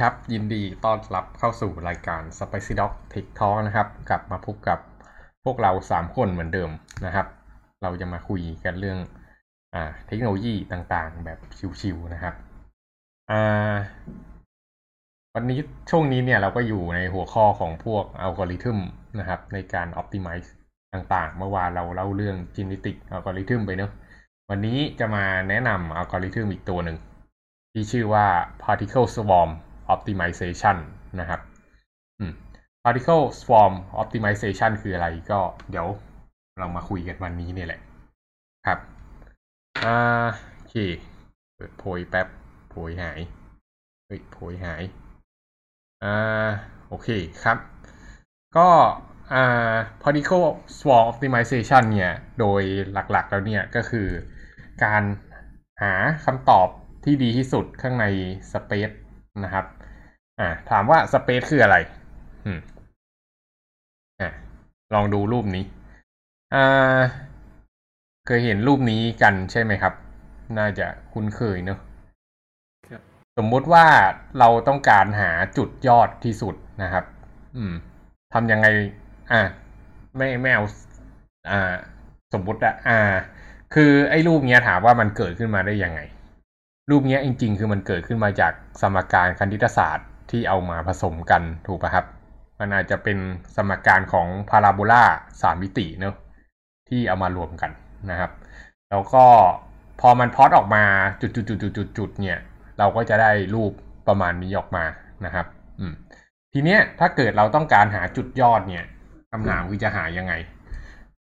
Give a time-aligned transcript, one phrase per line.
[0.00, 4.78] ครับยินดีต้อนรับเข้าสู่รายการ Spicy Dog Tech Talk นะครับ กลับมาพบกับ
[5.44, 6.70] พวกเรา 3 คนเหมือนเดิม
[7.06, 7.26] นะครับ
[7.82, 8.98] เราจะมาคุยกันเรื่อง
[9.74, 11.38] อ่าเทคโนโลยีต่างๆ แบบ
[11.80, 12.34] ชิวๆนะครับ
[13.30, 13.74] อ่า
[15.34, 15.58] วันนี้
[15.90, 18.78] ช่วงนี้เนี่ยเราก็อยู่ในหัวข้อของพวกอัลกอริทึม
[19.18, 20.48] นะครับ ในการ Optimize
[20.94, 23.90] ต่างๆ เมื่อวานเราเล่าเรื่อง Genetic Algorithm ไปเนอะ
[24.50, 26.98] วันนี้จะมาแนะนำอัลกอริทึมอีกตัวหนึ่ง
[27.72, 28.26] ที่ชื่อว่า
[28.62, 29.52] particle swarm
[29.92, 30.76] optimization
[31.20, 31.40] นะครับ
[32.82, 35.88] particle swarm optimization คืออะไรก็เดี๋ยว
[36.58, 37.80] เรามาคุยกันวันนี้เนี่ยแหละ
[38.66, 38.78] ครับ
[39.84, 39.96] อ่า
[40.54, 40.76] โอเค
[41.54, 42.28] เปิดโพยแป๊บ
[42.68, 43.20] โพยหาย
[44.06, 44.82] เฮ้ยโพยหาย
[46.04, 46.48] อ่า
[46.88, 47.08] โอเค
[47.44, 47.58] ครับ
[48.56, 48.68] ก็
[49.34, 50.46] อ่า particle
[50.78, 54.08] swarm optimization เนี่ย โดยหลักๆแล้วเนี่ยก็คือ
[54.84, 55.02] การ
[55.82, 55.92] หา
[56.24, 56.68] คำตอบ
[57.04, 58.06] ที่ดีที่สุดข้างใน
[58.52, 58.94] Space
[59.44, 59.64] นะครับ
[60.40, 61.76] อ่า ถามว่า Space คืออะไร
[62.46, 62.58] อืม
[64.20, 64.30] อ่า
[64.94, 65.64] ลองดูรูปนี้
[66.54, 67.00] อ่า
[68.26, 69.94] เคยเห็นรูปนี้กันใช่ไหมครับ
[70.58, 71.78] น่าจะคุ้นเคยเนอะ
[73.38, 73.86] สมมุติว่า
[74.38, 77.04] เราต้องการหาจุดยอดที่สุดนะครับ
[77.56, 77.74] อืม
[78.34, 78.66] ทำยังไง
[79.32, 79.42] อ่า
[80.16, 80.64] ไม่ไม่เอา
[81.50, 81.74] อ่า
[82.34, 82.98] สมมุติอะอ่า
[83.74, 86.00] คือไอ้รูปเนี้ยถามว่ามันเกิดขึ้นมาได้ยังไง
[86.90, 92.06] รูปเนี้ยจริง ๆ คือมันเกิดขึ้นมาจากสมการคณิตศาสตร์ที่เอามาผสมกันถูกปะครับ
[92.60, 93.18] มันอาจจะเป็น
[93.56, 95.04] สมการของพาราโบลา
[95.42, 96.14] สามมิติเนอะ
[96.88, 97.70] ที่เอามารวมกัน
[98.10, 98.30] นะครับ
[98.90, 99.24] แล้วก็
[100.00, 100.84] พอมันพอดออกมา
[101.20, 101.28] จุ
[102.08, 102.38] ดๆๆๆๆเนี่ย
[102.78, 103.72] เราก็จะได้รูป
[104.08, 104.84] ประมาณนี้ออกมา
[105.24, 105.46] นะครับ
[105.80, 105.92] อืม
[106.52, 108.84] ทีเนี้ยถ้าเกิดเราต้องการหาจุดยอดเนี่ย
[109.32, 110.32] คำถามคือจะหายังไง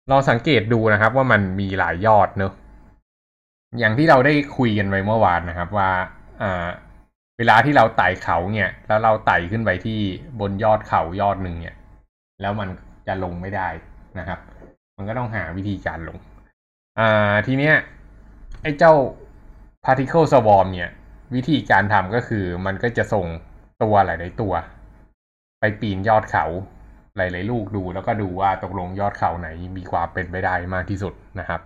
[0.10, 2.54] เราสังเกตดูนะครับว่ามันมีหลายยอดเนอะ
[3.80, 5.90] อย่างที่เราได้คุยกันไว้เมื่อวานนะครับว่า
[6.42, 6.68] อ่า
[7.38, 10.00] เวลาที่เราไต่เขาเนี่ย แล้วเราไต่ขึ้นไปที่
[10.40, 11.76] บนยอดเขายอดหนึ่งเนี่ย
[12.42, 12.70] แล้วมัน
[13.08, 13.68] จะลงไม่ได้
[14.20, 14.40] นะครับ
[14.98, 16.18] มันก็ต้องหาวิธีการลง
[17.00, 17.76] อ่าทีเนี้ย
[18.62, 18.94] ไอ้เจ้า
[19.86, 20.92] particle swarm เนี่ย
[21.36, 23.28] วิธีการทำก็คือมันก็จะส่ง
[23.84, 24.54] ตัวหลาย ๆ ตัว
[25.60, 26.46] ไปปีนยอดเขา
[27.18, 29.48] หลาย ๆ ลูกดูแล้วก็ดูว่าตกลงยอดเขาไหน
[29.78, 31.62] มีความเป็นไปได้มากที่สุดนะครับ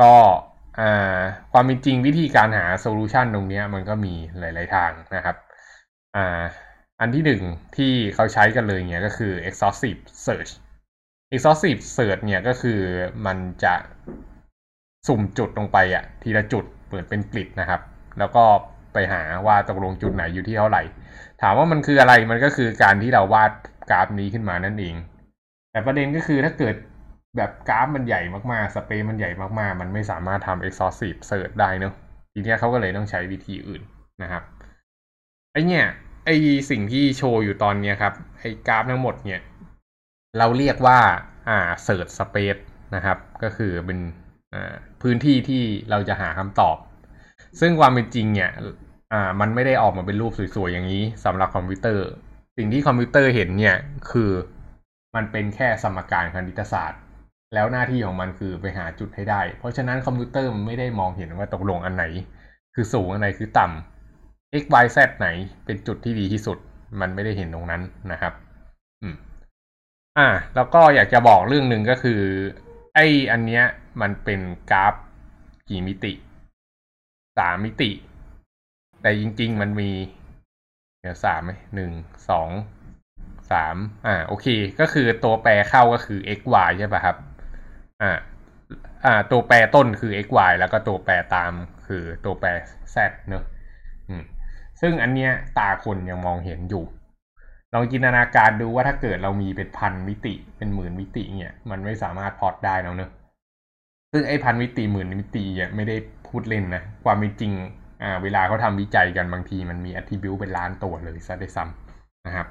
[0.00, 0.12] ก็
[1.52, 5.36] ความเป็นจริงวิธีการหาโซลูชันตรงนี้มันก็มีหลาย ๆ ทางนะครับ
[6.16, 6.42] อ่า
[7.00, 7.42] อันที่หนึ่ง
[7.76, 10.50] ที่เขาใช้กันเลยเนี่ยก็คือ exhaustive search
[11.34, 12.80] exhaustive search เนี่ยก็คือ
[13.26, 13.74] มันจะ
[15.06, 17.80] สุ่มจุดลงไปอะทีละจุดเปิดเป็นกริดนะครับ
[18.18, 18.44] แล้วก็
[18.92, 20.82] ไปหาว่าตกลงจุดไหนอยู่ที่เท่าไหร่
[21.42, 23.52] ถามว่ามันคืออะไรมันก็คือการที่เราวาด
[23.90, 24.96] กราฟนี้ขึ้นมานั่นเอง
[25.70, 26.74] แต่ประเด็นก็คือถ้าเกิด
[27.36, 31.94] แบบกราฟมันใหญ่มากๆ สเปซมันใหญ่มากๆ มันไม่สามารถทำ exhaustive search ได้เนอะ
[32.32, 33.82] ทีนี้เขาก็เลยต้องใช้วิธีอื่น
[34.22, 34.42] นะครับ
[35.52, 35.84] ไอเนี่ย
[36.24, 36.30] ไอ
[36.70, 39.40] สิ่งที่โชว์อยู่ตอนเนี้ยครับไอ้กราฟทั้งหมดเนี่ย
[40.38, 40.98] เราเรียกว่า
[41.48, 42.62] อ่า search space
[42.94, 43.98] นะครับ ก็คือเป็น
[44.54, 46.76] อ่าพื้นที่ที่เราจะหาคำตอบ
[47.60, 48.50] ซึ่งความเป็นจริงเนี่ย
[49.12, 52.06] อ่ามันไม่ได้ออกมาเป็นรูปสวยๆอย่างนี้สำหรับคอมพิวเตอร์
[52.56, 53.76] สิ่งที่คอมพิวเตอร์เห็นเนี่ย
[54.10, 54.30] คือ
[55.16, 57.00] มันเป็นแค่สมการคณิตศาสตร์
[57.54, 62.04] แล้วหน้าที่ของมันคือไปหาจุดให้ได้ เพราะฉะนั้นคอมพิวเตอร์มันไม่ได้มองเห็นว่าตกลงอันไหน
[62.74, 65.28] คือสูงอันไหนคือต่ำ x y z ไหน
[65.64, 66.58] เป็นจุดที่ดีที่สุด
[67.00, 68.32] มันไม่ได้เห็นตรงนั้นนะครับ
[69.02, 69.14] อืม
[70.18, 72.20] อ่า แล้วก็อยากจะบอกเรื่องหนึ่งก็คือ
[72.94, 73.64] ไอ้อันเนี้ย
[74.00, 74.40] มันเป็น
[74.70, 74.94] กราฟ
[75.68, 76.12] กี่มิติ
[77.38, 77.90] สามมิติ
[79.02, 79.90] แต่จริง ๆ มันมี
[81.00, 81.90] เดี๋ยวสามไหมหนึ่ง
[82.30, 82.50] สอง
[83.50, 84.46] สามอ่า โอเค
[84.80, 87.16] ก็คือตัวแปรเข้าก็คือ x y ใช่ป่ะครับ
[88.02, 88.12] อ่า
[89.04, 91.52] อ่าตัวแปรต้นคือ x y แล้วก็ตัวแปรตาม
[91.86, 92.48] คือตัวแปร
[92.94, 92.96] z
[93.28, 93.44] เนอะ
[94.08, 94.22] อืม
[94.80, 96.84] ซึ่งอันเนี้ยตาคนยังมองเห็นอยู่
[97.74, 103.10] ลองจินตนาการดูว่าถ้าเกิดเรามีเป็นพันมิติเป็นหมื่นมิติเนี่ยมันไม่สามารถพอตได้แล้วเนอะ
[104.12, 105.96] ซึ่งไอ้พันมิติหมื่นมิติเนี่ยไม่ได้
[106.28, 107.52] พูดเล่นนะความเป็นจริง
[108.02, 112.48] อ่าเวลาเขาทำวิจัยกันบางทีมันมี attribute เป็นล้านตัวเลยซะได้ซ้ำนะครับ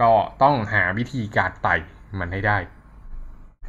[0.00, 0.10] ก็
[0.42, 1.74] ต้องหาวิธีการไต่
[2.20, 2.58] มันให้ได้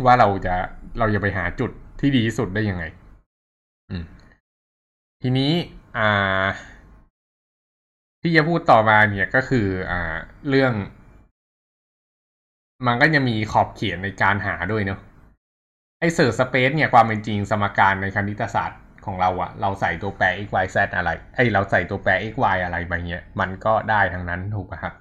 [0.06, 0.56] ว่าเราจะ
[1.00, 2.84] เราจะไปหาจุดที่ดีที่สุดได้ยังไง
[3.90, 4.04] อืม
[5.22, 5.52] ทีนี้
[5.98, 6.46] อ่า
[8.22, 10.16] ที่จะพูดต่อมาเนี่ยก็คือ อ่า
[10.50, 10.74] เรื่อง
[12.88, 15.00] มันก็จะมีขอบเขียนในการหาด้วยเนาะ
[16.00, 24.94] ไอเสิร์ชสเปซเนี่ยความเป็นจริงสมการในคณิตศาสตร์ของเราอะเราใส่ตัวแปร x y z อะไรไอเราใส่ตัวแปร x y อะไรไปเงี้ยมันก็ได้ทั้งนั้นถูกป่ะครับ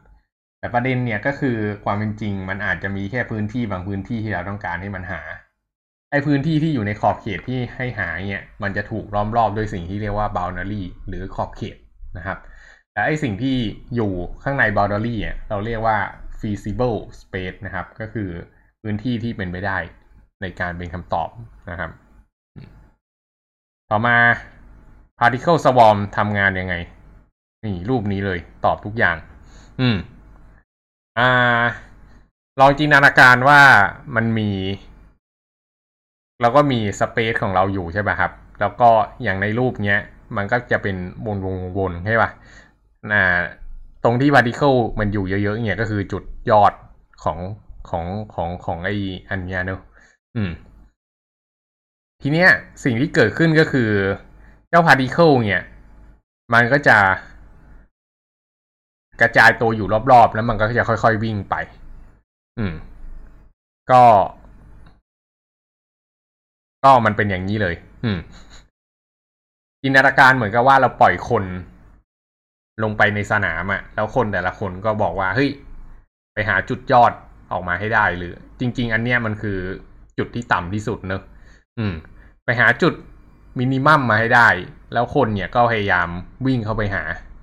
[0.60, 5.20] แต่ประเด็นเนี่ยก็คือความเป็นจริงมันอาจจะมีแค่พื้นที่บางพื้นที่ที่เราต้องการให้มันหา
[6.10, 11.76] ไอพื้นที่ที่อยู่ในขอบเขตที่ให้หาเนี่ยมันจะถูกล้อมรอบด้วยสิ่งที่เรียกว่า boundary หรือขอบเขต
[12.16, 12.38] นะครับ
[12.92, 13.56] แต่ไอสิ่งที่
[13.94, 14.12] อยู่
[14.42, 15.98] ข้างใน boundary อะเราเรียกว่า
[16.40, 18.28] feasible space นะครับ ก็คือ
[18.82, 19.78] พื้นที่ที่เป็นไปได้
[20.42, 21.28] ในการเป็นคำตอบ
[21.70, 21.90] นะครับ
[23.90, 24.16] ต่อมา
[25.18, 26.74] particle swarm ทำงานยังไง
[27.64, 29.16] นี่รูปนี้เลยตอบทุกอย่าง
[29.80, 29.96] อืม
[31.18, 31.62] อ่า
[32.60, 33.60] ลองจินตนาการว่า
[34.14, 34.50] มันมี
[36.40, 38.90] เราก็มีสเปซของเราอยู่ใช่ป่ะครับ แล้วก็
[39.22, 40.00] อย่างในรูปเนี้ย
[40.36, 40.96] มันก็จะเป็น
[41.26, 42.30] วนวงวนใช่ป่ะ
[43.12, 43.40] อ่า
[44.04, 46.72] ตรงที่พาร์ติเคิลมันอยู่เยอะๆเนี่ยก็คือจุดยอด
[47.22, 47.38] ของ
[47.88, 48.04] ของ
[48.34, 48.90] ของของไอ้
[49.30, 49.80] อันเนี้ยเนอะ
[50.36, 50.50] อืม
[52.22, 52.50] ทีเนี้ย
[52.84, 53.90] สิ่งที่เกิดขึ้นก็คือ
[54.68, 55.62] เจ้า particle เนี่ย
[56.54, 56.98] มันก็จะ
[59.20, 61.54] กระจายตัวอยู่รอบๆ แล้วมันก็จะค่อยๆวิ่งไป
[62.58, 62.74] อืม
[63.90, 64.02] ก็
[66.84, 67.74] ก็มันเป็นอย่างนี้เลย
[68.04, 68.18] อืม
[69.82, 71.44] จินตนาการเหมือนกับว่าเราปล่อยคน
[72.82, 75.50] ลงไปในสนามอะแล้วคนแต่ละคนก็บอกว่า เฮ้ย
[76.34, 77.12] ไปหาจุดยอด
[77.52, 79.58] ออกมาให้ได้หรือ จริง ๆ อันเนี้ยมันคือ
[80.18, 81.22] จุดที่ต่ำที่สุดเนอะ
[81.78, 81.94] อืม
[82.44, 82.94] ไปหาจุด
[83.58, 84.48] มินิมัมมาให้ได้
[84.92, 86.08] แล้วคนเนี่ยก็พยายาม
[86.46, 87.02] วิ่งเข้าไปหา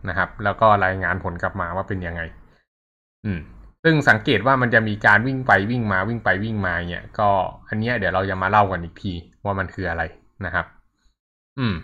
[0.10, 2.22] นะครับ แล้วก็รายงานผลกลับมาว่าเป็นยังไง
[3.26, 3.40] อืม
[3.84, 7.30] ซึ่งสังเกตว่ามันจะมีการวิ่งไปวิ่งมาวิ่งไปวิ่งมาเนี่ย ก็
[7.70, 9.14] อันเนี้ยเดี๋ยวเราจะมาเล่ากันอีกที
[9.46, 10.04] ว่ามันคืออะไร
[10.46, 10.66] นะครับ
[11.60, 11.76] อืม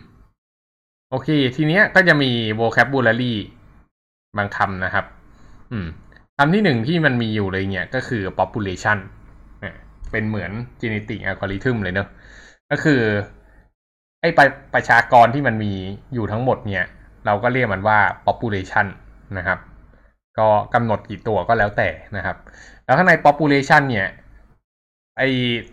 [1.10, 3.34] โอเค ทีเนี้ยก็จะมี vocabulary
[4.38, 5.06] บางคำนะครับ
[5.72, 5.88] อืม
[6.38, 8.98] คำที่หนึ่งที่มันมีอยู่เลยเนี่ยก็คือ population
[10.12, 12.08] เป็นเหมือน genetic algorithm เลยเนอะ
[12.72, 13.02] ก็คือ
[14.22, 15.72] ไอ้ประประชากรที่มันมี
[16.14, 16.86] อยู่ทั้งหมดเนี่ย
[17.26, 18.86] เราก็เรียกมันว่า population
[19.38, 19.60] นะครับ
[20.40, 22.38] ก็กำหนดกี่ตัวก็แล้วแต่นะครับ
[22.86, 24.08] แล้วข้างใน population เนี่ย
[25.18, 25.24] ไอ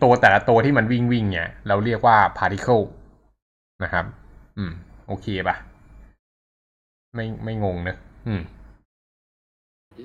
[0.03, 2.85] ตัวแต่ละตัวที่มันวิ่งวิ่งเนี่ย เราเรียกว่า particle
[3.85, 4.05] นะครับ
[4.59, 4.73] อืม
[5.07, 5.57] โอเคปะ
[7.15, 8.43] ไม่ไม่งงเนอะอืม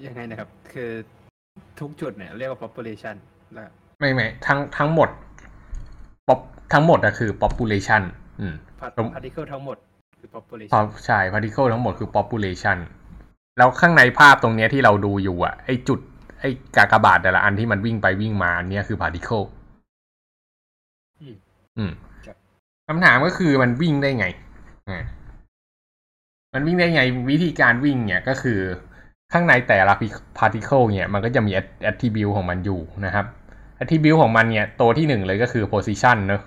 [0.07, 0.91] ยังไงนะครับ คือ
[1.79, 3.15] ทุกจุดเนี่ย เรียกว่า population
[3.53, 3.69] แล้ว
[3.99, 5.09] ไม่ไม่ทั้งทั้งหมด
[6.27, 6.39] pop
[6.73, 8.01] ทั้งหมดอะคือ population
[8.39, 8.55] อืม
[8.97, 9.77] ผม particle ทั้งหมด
[10.25, 12.77] คือ population พอใช่ particle ทั้งหมดคือ population
[13.57, 15.99] แล้วข้างในภาพตรงเนี้ยที่เราดูอยู่อะไอจุด
[16.39, 16.43] ไอ
[16.75, 19.45] กากบาทแต่ละอันที่มันวิ่งไปวิ่งมาอันเนี้ยคือ particle
[21.21, 21.35] อืม
[21.77, 21.91] อืม
[22.25, 22.37] ครับ
[22.87, 24.25] คำถามก็คือมันวิ่งได้ไง
[24.89, 25.03] อ่า
[26.53, 27.01] มันวิ่งได้ไง
[27.31, 28.59] วิธีการวิ่งเนี่ยก็คือ
[29.33, 29.93] ข้างในแต่ละ
[30.39, 31.51] particle เนี่ย มันก็จะมี
[31.89, 33.25] attribute ของมันอยู่นะครับ
[33.81, 36.41] attribute ของมันเนี่ย ตัวที่หนึ่งเลยก็คือ position เนอะ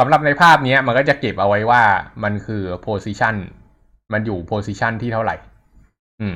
[0.00, 1.82] สำหรับในภาพเนี้ยมันก็จะเก็บเอาไว้ว่า
[2.24, 3.34] มันคือ position
[4.12, 5.36] มันอยู่ position ที่เท่าไหร่
[6.20, 6.34] อืม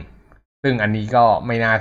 [0.62, 1.74] ซึ่งอันนี้ก็ไม่น่า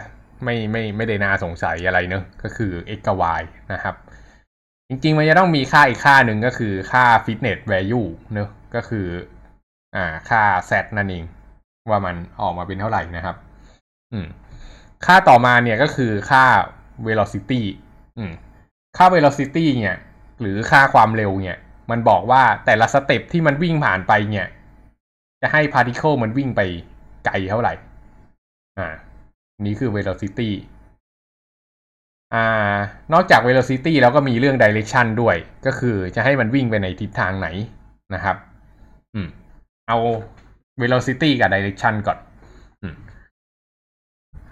[0.44, 3.42] ไม่ไม่ไม่ได้น่าสงสัยอะไรเนอะก็คือ x กับ y
[3.74, 3.96] นะครับ
[4.90, 9.06] จริงๆ มันจะต้องมีค่าอีกค่าหนึ่งก็คือค่า fitness value เนอะก็คือ
[9.96, 11.24] อ่าค่า z นั่นเอง
[11.90, 13.36] ว่ามันออกมาเป็นเท่าไหร่นะครับ
[14.14, 14.28] อืม
[15.06, 16.44] ค่าต่อมาเนี่ยก็คือค่า
[17.08, 17.62] velocity
[18.18, 18.32] อืม
[18.98, 19.98] ค่า velocity เนี่ย
[20.42, 21.60] หรือค่าความเร็วเนี่ย
[21.92, 24.48] มันบอกว่าแต่ละสเต็ปที่มันวิ่งผ่านไปเนี่ย
[25.42, 26.62] จะให้ particle มันวิ่งไป
[27.26, 27.74] ไกลเท่าไหร่
[28.80, 28.90] อ่า
[29.66, 30.50] นี่คือ velocity
[32.34, 32.46] อ่า
[33.14, 35.36] นอกจาก velocity แล้วก็มีเรื่อง direction ด้วย
[35.66, 37.48] ก็คือจะให้มันวิ่งไปในทิศทางไหน
[38.14, 38.36] นะครับ
[39.14, 39.28] อืม
[39.88, 39.98] เอา
[40.82, 42.18] velocity กับ direction ก่อน
[42.82, 42.96] อืม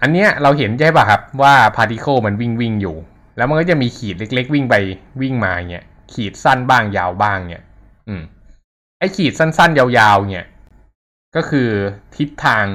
[0.01, 2.98] อันเนี้ยเราเห็นใช่ป่ะครับว่า particle มันวิ่งวิ่งอยู่
[3.38, 4.75] แล้วมันก็จะมีขีดเล็ก ๆ วิ่งไป
[5.22, 7.63] วิ่งมาเนี่ย ขีดสั้นบ้างยาวบ้างเนี่ย
[8.08, 8.22] อืม
[9.00, 10.48] ไอขีดสั้น ๆ ยาวๆ เนี่ย
[11.36, 11.70] ก็คือ
[12.18, 12.65] ทิศทาง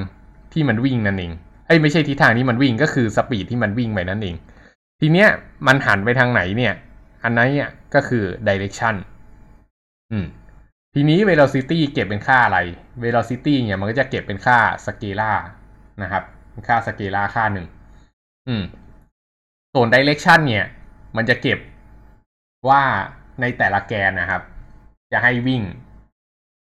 [0.53, 1.31] ที่มันวิ่งนั่นเอง
[1.67, 4.35] ไอ้ยไม่ใช่ทิศทางที่มันวิ่งก็คือสปีดที่มันวิ่งไปนั่นเอง
[4.99, 5.29] ทีเนี้ย
[5.67, 6.73] มันหันไปทางไหนเนี่ย
[7.23, 8.95] อันนั้นเนี่ยก็คือ direction
[10.11, 10.25] อืม
[10.93, 12.59] ทีนี้ velocity เก็บเป็นค่าอะไร
[13.03, 15.37] velocity เนี่ยมันก็จะเก็บเป็นค่า scalar
[16.01, 17.67] นะครับเป็นค่า scalar ค่าหนึ่ง
[18.47, 18.63] อืม
[19.73, 20.65] ส่วน direction เนี่ย
[21.17, 21.59] มันจะเก็บ
[22.69, 22.83] ว่า
[23.41, 24.41] ในแต่ละแกนนะครับ
[25.11, 25.61] จะให้วิ่ง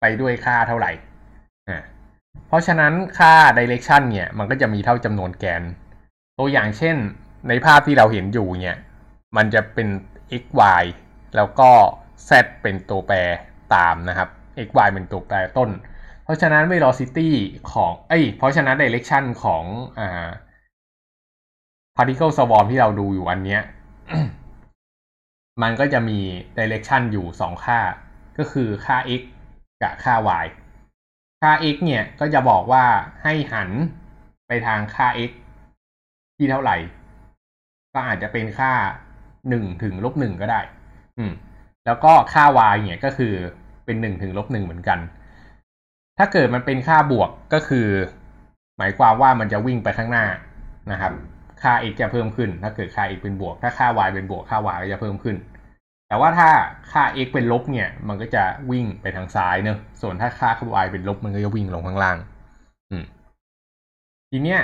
[0.00, 0.92] ไปด้วยค่าเท่าไหร่
[1.68, 1.78] อ่า
[2.46, 5.62] เพราะฉะนั้นค่า direction เนี่ย มันก็จะมีเท่าจำนวนแกน
[6.38, 6.96] ตัวอย่างเช่น
[7.48, 8.76] ในภาพที่เราเห็นอยู่เนี่ย
[9.36, 9.88] มันจะเป็น
[10.42, 10.44] x
[10.80, 10.84] y
[11.36, 11.70] แล้วก็
[12.28, 12.30] z
[12.62, 13.16] เป็นตัวแปร
[13.74, 14.28] ตามนะครับ
[14.66, 15.70] x y เป็นตัวแปรต้น
[16.24, 17.28] เพราะฉะนั้น velocity
[17.72, 19.64] ของเอ้ยเพราะฉะนั้น direction ของ
[19.98, 20.28] อ่า
[21.96, 23.62] particle swarm ที่เราดูอยู่อันเนี้ย
[25.62, 26.18] มันก็จะมี
[26.58, 27.80] direction อยู่สองค่า
[28.38, 29.22] ก็คือค่า x
[29.82, 30.46] กับค่า y
[31.40, 32.84] ค่า x เนี่ยก็จะบอกว่า
[33.22, 33.70] ให้หัน
[34.48, 35.30] ไปทางค่า x
[36.36, 36.76] ที่เท่าไหร่
[37.94, 38.72] ก็อาจจะเป็นค่า
[39.48, 40.60] หนึ่งถึงลบหนึ่งก็ได้
[41.18, 41.32] อืม
[41.86, 43.34] แล้วก็ค่า y เนี่ยก็คือ
[43.84, 44.98] เป็นหนึ่งถึงลบหนึ่งเหมือนกัน
[46.18, 47.86] ถ้าเกิดมันเป็นค่าบวกก็คือ
[48.78, 50.26] หมายความว่ามันจะวิ่งไปข้างหน้า
[50.92, 51.12] นะครับ
[51.62, 55.36] ค่า x จะเพิ่มขึ้น ถ้าเกิดค่า x เป็นบวก ถ้าค่า y เป็นบวก ค่า y ก็จะเพิ่มขึ้น
[56.08, 56.50] แต่ว่าถ้า
[56.92, 60.50] ค่า x เป็นลบเนี่ย มันก็จะวิ่งไปทางซ้ายเนอะส่วนถ้าค่า
[60.84, 62.16] y เป็นลบ มันก็จะวิ่งลงข้างล่าง
[62.90, 63.04] อืม
[64.30, 64.60] ทีเนี้ย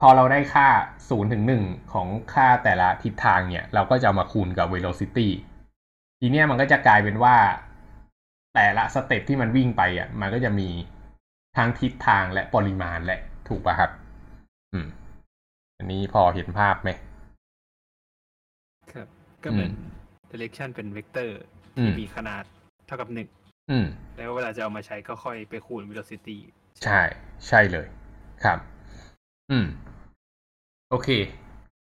[0.00, 0.68] พอเราได้ค่า
[1.00, 5.28] 0ถึง1ของค่าแต่ละทิศทางเนี่ย เราก็จะมาคูณกับ velocity
[6.20, 7.36] ทีเนี้ยมันก็จะกลายเป็นว่า
[8.54, 10.68] แต่ละ step ที่มันวิ่งไปอะ มันก็จะมี
[11.56, 13.90] ทั้งทิศทางและปริมาณแหละ ถูกป่ะครับ
[14.72, 14.86] อืม
[15.78, 16.90] อันนี้พอเห็นภาพไหม
[18.92, 19.08] ครับ
[19.44, 21.38] ก็เหมือนอืม direction เป็นเวกเตอร์
[21.78, 22.44] อืมที่มีขนาด
[22.86, 23.28] เท่ากับหนึ่ง
[23.70, 26.36] อืมแล้วเวลาจะเอามาใช้ก็ค่อยไปคูณ velocity
[26.84, 27.00] ใช่
[27.48, 27.86] ใช่เลย
[28.44, 28.58] ครับ
[29.50, 29.66] อืม
[30.90, 31.08] โอเค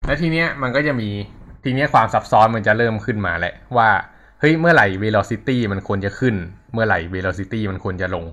[0.06, 1.10] แล้วทีเนี้ยมันก็จะมี
[1.64, 3.90] ทีเนี้ยความซับซ้อนมันจะเริ่มขึ้นมาแหละว่า
[4.40, 6.34] เฮ้ยเมื่อไหร่ velocity มันควรจะขึ้น
[6.72, 8.24] เมื่อไหร่ velocity มันควรจะลง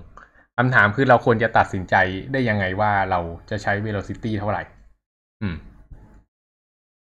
[0.56, 1.94] คำถามคือเราควรจะตัดสินใจ
[2.32, 4.62] ได้ยังไงว่าเราจะใช้ velocity เท่าไหร่
[5.42, 5.56] อืม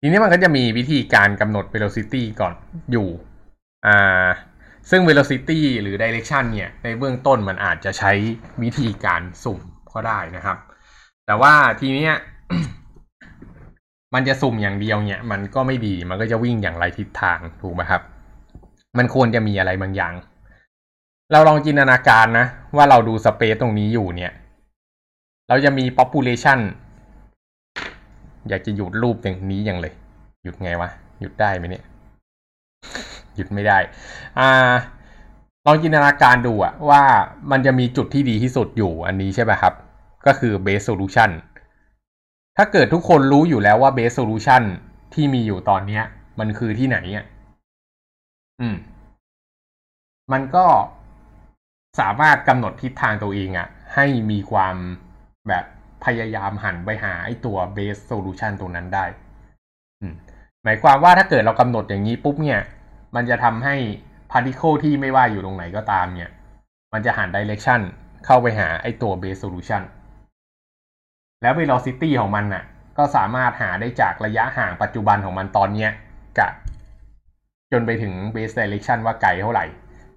[0.01, 2.55] ทีนี้มันก็จะมีวิธีการกำหนด velocity ก่อน
[2.93, 3.09] อยู่
[3.87, 4.27] อ่า
[4.91, 8.13] ซึ่ง velocity หรือ direction เนี่ย ในเบื้องต้นมันอาจจะใช้
[8.63, 9.61] วิธีการสุ่ม
[9.93, 10.59] ก็ได้นะครับ
[11.27, 12.15] แต่ว่าทีเนี้ย
[14.15, 18.03] มันจะสุ่มอย่างเดียวเนี่ย มันก็ไม่ดีมันก็จะวิ่งอย่างไรทิศทางถูกไหมครับ
[18.99, 20.15] มันควรจะมีอะไรบางอย่าง
[21.33, 24.33] เราลองจินตนาการนะ ว่าเราดูสเปซตรงนี้อยู่เนี่ย
[25.49, 26.59] เราจะมี population
[28.49, 29.93] อยากจะหยุดรูปอย่างนี้อย่างเลย
[30.43, 31.85] หยุดไงวะ หยุดได้ไหมเนี่ย
[33.37, 33.79] หยุดไม่ได้
[34.39, 34.75] อ่า
[35.67, 37.03] ลองจินตนาการดูอะว่า
[37.51, 39.75] มันจะมีจุดที่ดีที่สุดอยู่อันนี้ใช่ไหมครับ
[40.27, 41.31] ก็คือ base solution
[42.57, 44.63] ถ้าเกิดทุกคนรู้อยู่แล้วว่า base solution
[45.15, 46.03] ที่มีอยู่ตอนเนี้ย
[46.39, 47.25] มันคือที่ไหนอะ
[48.61, 48.77] อืม
[50.33, 50.67] มันก็
[52.01, 54.77] สามารถกำหนดทิศทางตัวเองอะให้มีความ
[55.49, 55.65] แบบ
[56.05, 59.05] พยายามหันไปหาไอ้ตัว base solution ตรงนั้นได้
[60.65, 62.61] หมายความว่าถ้าเกิดเรากำหนดอย่างนี้ปุ๊บเนี่ย
[63.15, 63.77] มันจะทำให้
[64.31, 66.31] particle ที่ไม่ว่าอยู่ตรงไหนก็ตามเนี่ย
[66.93, 67.81] มันจะหัน direction
[68.27, 69.83] เข้าไปหาไอ้ตัว base solution
[71.43, 72.65] แล้ว velocity ของมันน่ะ
[72.99, 75.91] ก็สามารถหาได้จากระยะห่างปัจจุบันของมันตอนเนี้ย
[76.39, 76.53] กับ
[77.73, 79.67] จนไปถึง base direction ว่าไกลเท่าไหร่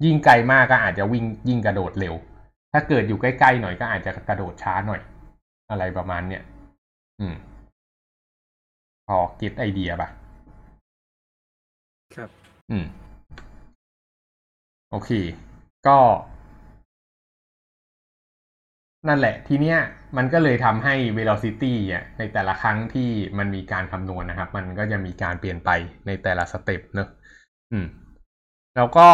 [0.06, 2.16] ยิ่งไกลมากก็อาจจะวิ่งยิ่งกระโดดเร็ว
[2.74, 5.02] ถ้าเกิดอยู่ใกล้ๆหน่อยก็อาจจะกระโดดช้าหน่อย
[5.70, 6.44] อะไรประมาณเนี้ย
[7.20, 7.36] อืม
[9.08, 10.10] พอเก็ตไอเดียป่ะ
[12.16, 12.30] ครับ
[12.72, 12.86] อืม
[14.92, 15.10] โอเค
[15.88, 15.98] ก็
[19.08, 19.78] นั่นแหละ ทีเนี้ย
[20.18, 25.70] มันก็เลยทำให้ velocity อะ ในแต่ละครั้งที่มันมีการคำนวณนะครับ มันก็จะมีการเปลี่ยนไป
[26.08, 27.08] ในแต่ละสเต็ปเนอะ
[27.72, 27.86] อืม
[28.76, 29.08] แล้วก็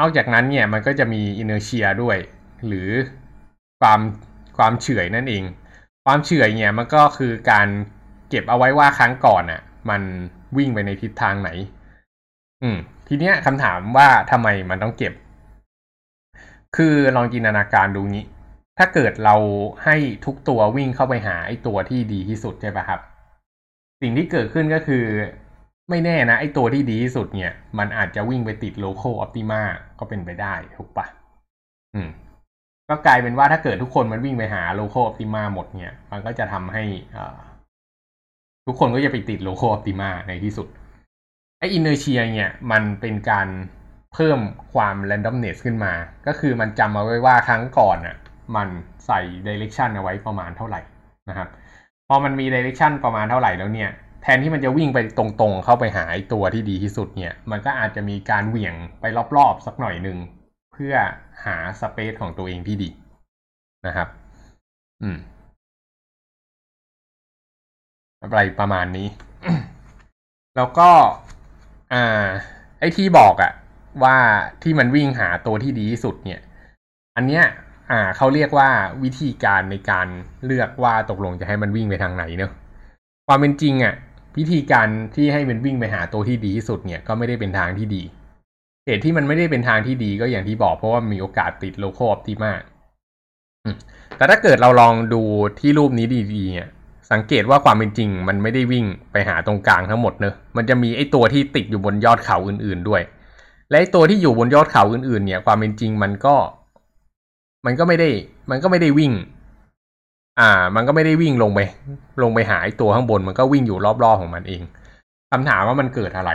[0.00, 2.18] นอกจากนั้นเนี่ย มันก็จะมี inertia ด้วย
[2.66, 2.88] หรือ
[3.80, 4.00] ความ
[4.58, 5.42] ความเฉื่อยนั่นเอง
[6.10, 7.68] ความเฉื่อยเนี่ยมันก็คือการ
[8.28, 9.60] เก็บเอาไว้ว่าครั้งก่อนอะ
[9.90, 10.02] มัน
[10.56, 11.50] วิ่งไปในทิศทางไหน
[12.62, 15.12] อืม ทีเนี้ยคำถามว่าทำไมมันต้องเก็บ
[16.76, 18.26] คือลองจินตนาการดูงี้
[18.78, 19.36] ถ้าเกิดเรา
[19.84, 23.00] ให้ทุกตัววิ่งเข้าไปหาไอ้ตัวที่ดีที่สุดใช่ปะครับ
[24.00, 25.04] สิ่งที่เกิดขึ้นก็คือ
[25.90, 29.62] ไม่แน่นะไอ้ตัวที่ดีที่สุดเนี่ย มันอาจจะวิ่งไปติด local optima
[29.98, 31.06] ก็เป็นไปได้ถูกปะ
[31.94, 32.10] อืม
[32.88, 36.84] ก็กลายเป็นว่าถ้าเกิดทุกคนมันวิ่งไปหา local optima หมดเนี่ย มันก็จะทำให้
[37.16, 37.18] อ
[38.66, 40.66] ทุกคนก็จะไปติด local optima ในที่สุด
[41.58, 43.48] ไอ้ inertia เชียเนี่ยมันเป็นการ
[44.14, 44.38] เพิ่ม
[44.74, 45.92] ความ randomness ขึ้นมา
[46.26, 48.16] ก็คือมันจำเอาไว้ว่าครั้งก่อนอะ
[48.56, 48.68] มัน
[49.06, 50.80] ใส่ direction เอาไว้ประมาณเท่าไหร่
[51.28, 51.48] นะครับ
[52.08, 53.90] พอมันมี direction ประมาณเท่าไหร่แล้วเนี่ย
[54.22, 59.04] แทนที่มันจะวิ่งไปตรงๆ เข้าไปหาตัวที่ดีที่สุดเนี่ย มันก็อาจจะมีการเหวี่ยงไป
[59.36, 60.18] รอบๆ สักหน่อยหนึ่ง
[60.78, 60.94] พื่อ
[61.44, 62.90] หาสเปซของตัวเองที่ดี
[63.86, 64.08] นะครับ
[65.02, 65.18] อืม
[68.22, 69.08] อะไรประมาณนี้
[70.56, 70.90] แล้วก็
[71.92, 72.26] อ่า
[72.78, 73.52] ไอ้ที่บอกอะ
[74.02, 74.16] ว่า
[74.62, 76.40] ที่มันวิ่งหาตัวที่ดีที่สุดเนี่ย
[77.16, 77.44] อันเนี้ย
[77.90, 78.68] อ่า เขาเรียกว่า
[79.02, 80.06] วิธีการในการ
[80.44, 82.52] เลือกว่าตกลงจะให้มันวิ่งไปทางไหนเนอะ
[83.26, 83.94] ความเป็นจริงอะ
[84.38, 88.02] วิธีการที่ให้มันวิ่งไปหาตัวที่ดีที่สุดเนี่ย ก็ไม่ได้เป็นทางที่ดี
[88.88, 92.52] เหตุที่มันไม่ได้เป็นทางที่ดีก็อย่างที่บอกเพราะว่ามีโอกาสติดโลโคออปติมา
[94.16, 95.22] แต่ถ้าเกิดเราลองดู
[95.60, 96.68] ที่รูปนี้ดีๆเนี่ย
[97.12, 103.02] สังเกตว่าความเป็นจริง มันไม่ได้วิ่งไปหาตรงกลางทั้งหมดเนอะมันจะมีไอ้ตัวที่ติดอยู่บนยอดเขาอื่น ๆด้วย
[103.70, 106.34] และไอ้ตัวที่อยู่บนยอดเขาอื่น ๆ เนี่ย ความเป็นจริงมันก็
[107.66, 108.08] มันก็ไม่ได้
[108.50, 109.12] มันก็ไม่ได้วิ่ง
[110.40, 111.60] อ่า มันก็ไม่ได้วิ่งลงไป
[112.22, 114.62] ลงไปหาไอ้ตัวข้างบน มันก็วิ่งอยู่รอบๆของมันเอง
[115.32, 116.30] คำถามว่ามันเกิดอะไร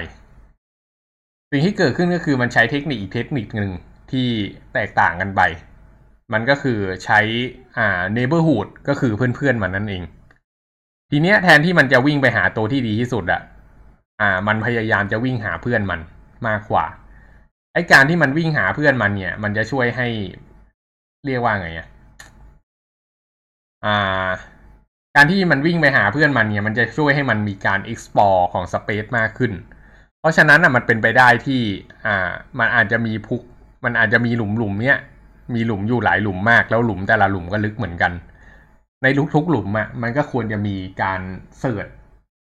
[1.56, 3.72] สิ่งที่เกิดขึ้นก็คือมันใช้เทคนิคอีกเทคนิคหนึ่ง
[4.12, 4.28] ที่
[4.74, 5.42] แตกต่างกันไป
[6.34, 7.20] มันก็คือใช้
[7.78, 10.04] อ่า neighborhood ก็คือเพื่อนๆมันนั่นเอง
[11.12, 13.42] ทีเนี้ยแทนที่มันจะวิ่งไปหาตัวที่ดีที่สุดอะ
[14.22, 16.00] อ่า มันพยายามจะวิ่งหาเพื่อนมัน
[16.48, 16.86] มากกว่า
[17.74, 20.08] ไอการที่มันวิ่งหาเพื่อนมันเนี่ย มันจะช่วยให้
[21.26, 21.88] เรียกว่าไงอะ
[23.86, 24.28] อ่า
[25.16, 29.54] การที่มันวิ่งไปหาเพื่อนมันเนี่ย มันจะช่วยให้มันมีการ explore ของ space มากขึ้น
[30.24, 31.62] เพราะฉะนั้นอะมันเป็นไปได้ที่
[32.06, 33.42] อ่ามันอาจจะมีพุก
[33.86, 34.98] มันอาจจะมีหลุมหลุมเนี้ย
[35.54, 38.12] มีหลุมอยู่หลายหลุมมากแล้วหลุมแต่ละหลุมก็ลึกเหมือนกัน
[39.04, 41.22] ในทุกๆหลุมอะมันก็ควรจะมีการ
[41.60, 41.88] เสิร์ช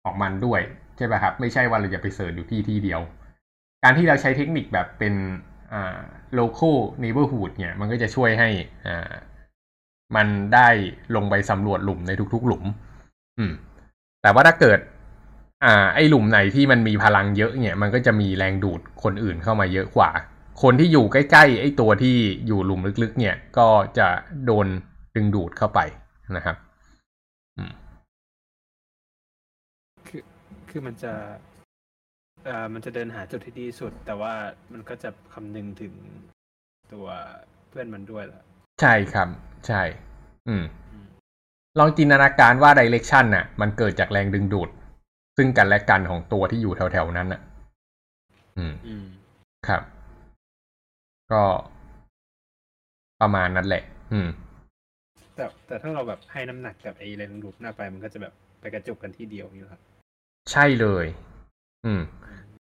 [0.05, 0.61] ของมันด้วย
[0.97, 3.01] ใช่ป่ะครับ ไม่ใช่ว่าเราจะไปเสิร์ชอยู่ที่ที่เดียว
[3.83, 5.15] การที่เราใช้เทคนิคแบบเป็น
[5.73, 5.99] อ่า
[6.39, 8.49] local neighborhood เนี่ยมันก็จะช่วยให้
[8.87, 9.11] อ่า
[10.17, 10.69] มันได้
[11.17, 12.65] ลงไปสำรวจหลุมในทุกๆหลุม
[13.39, 13.53] อืม
[14.23, 14.79] แต่ว่าถ้าเกิด
[15.65, 20.11] อ่า ไอหลุมไหนที่มันมีพลังเยอะเนี่ย มันก็จะมีแรงดูดคนอื่นเข้ามาเยอะกว่า
[20.63, 22.17] คนที่อยู่ใกล้ๆไอตัวที่
[22.47, 24.09] อยู่หลุมลึกๆ เนี่ย ก็จะ
[24.47, 24.67] โดน
[25.15, 25.81] ดึงดูดเข้าไป
[26.37, 26.57] นะครับ
[27.57, 27.73] อืม
[30.09, 30.23] คือ
[30.71, 31.13] คือมันจะ
[32.45, 34.35] เอ่อมันจะเดินหาจุดที่ดีที่สุด แต่ว่า
[34.73, 35.95] มันก็จะคำนึงถึง
[36.93, 37.07] ตัว
[37.69, 38.41] เพื่อนมันด้วยล่ะ
[38.81, 39.29] ใช่ครับ
[39.67, 39.83] ใช่
[40.49, 41.07] อืมอืม
[41.79, 44.69] ลองจินตนาการว่าดิเรกชันน่ะ มันเกิดจากแรงดึงดูด
[45.37, 47.41] ซึ่งกันและกันของตัวที่อยู่แถวๆนั้นน่ะ
[48.59, 49.07] อืมอืม
[49.69, 49.83] ครับ
[51.33, 51.43] ก็
[53.21, 54.29] ประมาณนั้นแหละ อืม
[55.35, 59.81] แต่แต่ถ้าเราแบบให้น้ำหนักกับไอ้แรงดูดหน้าไปมันก็จะแบบไปกระจุกกันที่เดียวนี่ครับ
[60.53, 61.07] ใช่เลย
[61.85, 62.01] อืม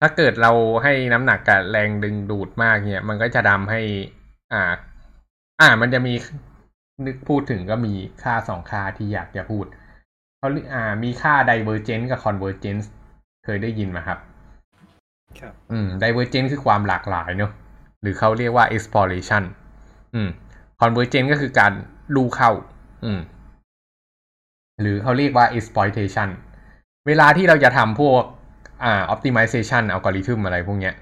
[0.02, 0.52] ถ้าเกิดเรา
[0.84, 3.82] ให้น้ำหนักกับแรงดึงดูดมากเนี่ย มันก็จะทำให้
[4.54, 4.74] อ่า
[5.62, 6.14] อ่า มันจะมี
[7.06, 7.94] นึกพูดถึงก็มี
[8.24, 9.66] ค่าสองค่าที่อยากจะพูด
[10.46, 12.86] เขาเรียกอ่า มีค่า divergence กับ convergence
[13.46, 14.20] เคยได้ยินไหมครับ
[15.40, 17.52] ครับ อืม divergence คือความหลากหลายเนอะ
[18.02, 19.44] หรือเขาเรียกว่า exploration
[20.16, 20.30] อืม
[20.82, 21.72] convergence ก็คือการ
[22.16, 22.52] ลู่เข้า
[23.06, 23.20] อืม
[24.82, 26.30] หรือเขาเรียกว่า exploitation
[27.08, 28.24] เวลาที่เราจะทำพวก
[28.84, 30.96] อ่า optimization algorithm อะไรพวกเนี้ย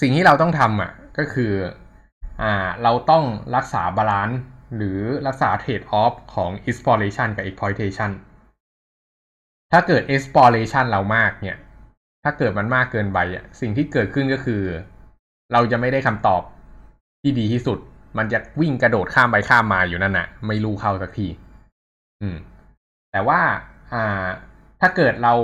[0.00, 1.52] สิ่งที่เราต้องทำอะ ก็คือ
[2.42, 3.24] อ่า เราต้อง
[3.56, 4.40] รักษา balance
[4.76, 8.12] หรือรักษา trade off ของ exploration กับ exploitation
[9.72, 11.58] ถ้าเกิด exploration เรามากเนี่ย
[12.24, 14.62] ถ้าเกิดมันมากเกินไปอะ สิ่งที่เกิดขึ้นก็คือ
[15.52, 16.42] เราจะไม่ได้คำตอบ
[17.22, 17.78] ที่ดีที่สุด
[18.18, 21.28] มันจะวิ่งกระโดดข้ามไปข้ามมาอยู่นั่นน่ะ ไม่รู้เข้าสักที
[22.20, 22.36] อืม
[23.12, 23.40] แต่ว่า
[23.92, 24.26] อ่า
[24.80, 25.34] ถ้าเกิดเรา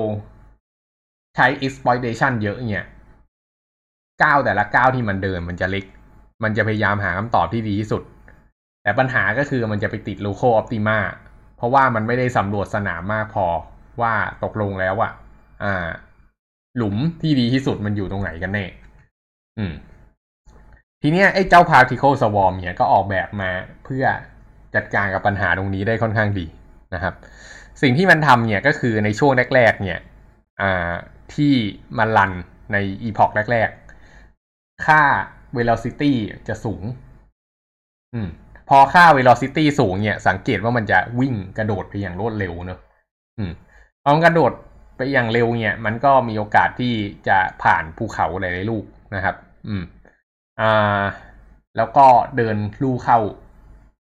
[1.37, 2.87] ใช้ exploitation เยอะเนี่ย
[4.23, 5.85] ก้าวแต่ละก้าวที่มันเดินมันจะเล็ก
[6.43, 8.03] มันจะพยายามหาคำตอบที่ดีที่สุด
[8.83, 10.99] แต่ปัญหาก็คือมันจะไปติด local optima
[11.57, 13.47] เพราะว่ามันไม่ได้สำรวจสนามมากพอ
[14.03, 15.13] ว่าตกลงแล้วอะ
[15.63, 15.89] อ่า
[16.77, 18.67] หลุมที่ดีที่สุดมันอยู่ตรงไหนกันแน่
[19.59, 19.73] อืม
[21.03, 23.51] ทีเนี้ยไอ้เจ้า particle swarm เนี่ยก็ออกแบบมา
[23.85, 24.05] เพื่อ
[24.75, 26.47] จัดการกับปัญหาตรงนี้ได้ค่อนข้างดี
[26.95, 27.15] นะครับ
[27.83, 29.99] สิ่งที่มันทำเนี่ยก็คือในช่วงแรก ๆ เนี่ย
[30.61, 30.93] อ่า
[31.35, 31.55] ที่
[31.99, 32.33] มันรัน
[32.73, 32.77] ใน
[33.09, 33.69] epoch แรก
[34.27, 35.03] ๆ ค่า
[35.57, 36.13] velocity
[36.49, 36.83] จะสูง
[38.15, 38.29] อืม
[38.69, 42.81] พอค่า velocity สูงเนี่ย สังเกตว่ามันจะวิ่งกระโดดไปอย่างรวดเร็วเนอะ
[43.39, 43.53] อืม
[44.09, 44.53] พอมันกระโดด
[44.97, 46.95] ไปอย่างเร็วเนี่ย มันก็มีโอกาสที่
[47.29, 49.37] จะผ่านภูเขาหลายๆลูกนะครับ
[49.69, 49.83] อืม
[50.61, 51.03] อ่า
[51.77, 53.19] แล้วก็เดินลู่เข้า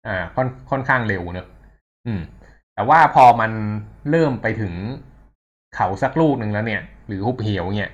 [0.08, 1.48] อ่า ค่อนค่อนข้างเร็วเนอะ
[2.06, 2.22] อืม
[2.74, 3.52] แต่ว่าพอมัน
[4.10, 4.74] เริ่มไปถึง
[5.76, 7.92] เขาสักลูกหนึ่งแล้วเนี่ย หรือหุบเหวเนี่ย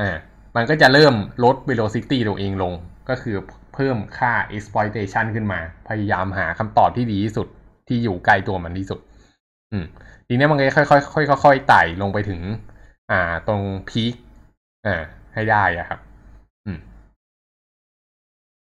[0.00, 0.16] อ่า
[0.56, 1.14] มันก็จะเริ่ม
[1.44, 2.72] ลด velocity ตัวเองลง
[3.08, 3.36] ก็คือ
[3.74, 7.46] เพิ่มค่า exploitation ขึ้นมา พยายามหาคำตอบที่ดีที่สุด
[7.88, 9.00] ที่อยู่ใกล้ตัวมันที่สุด
[9.72, 9.86] อืม
[10.26, 12.40] ทีนี้มันก็ค่อยๆค่อยๆค่อยๆไต่ลงไปถึง
[13.10, 14.14] อ่า ตรงพีค
[14.86, 15.02] อ่า
[15.34, 16.00] ให้ได้อะครับ
[16.66, 16.78] อืม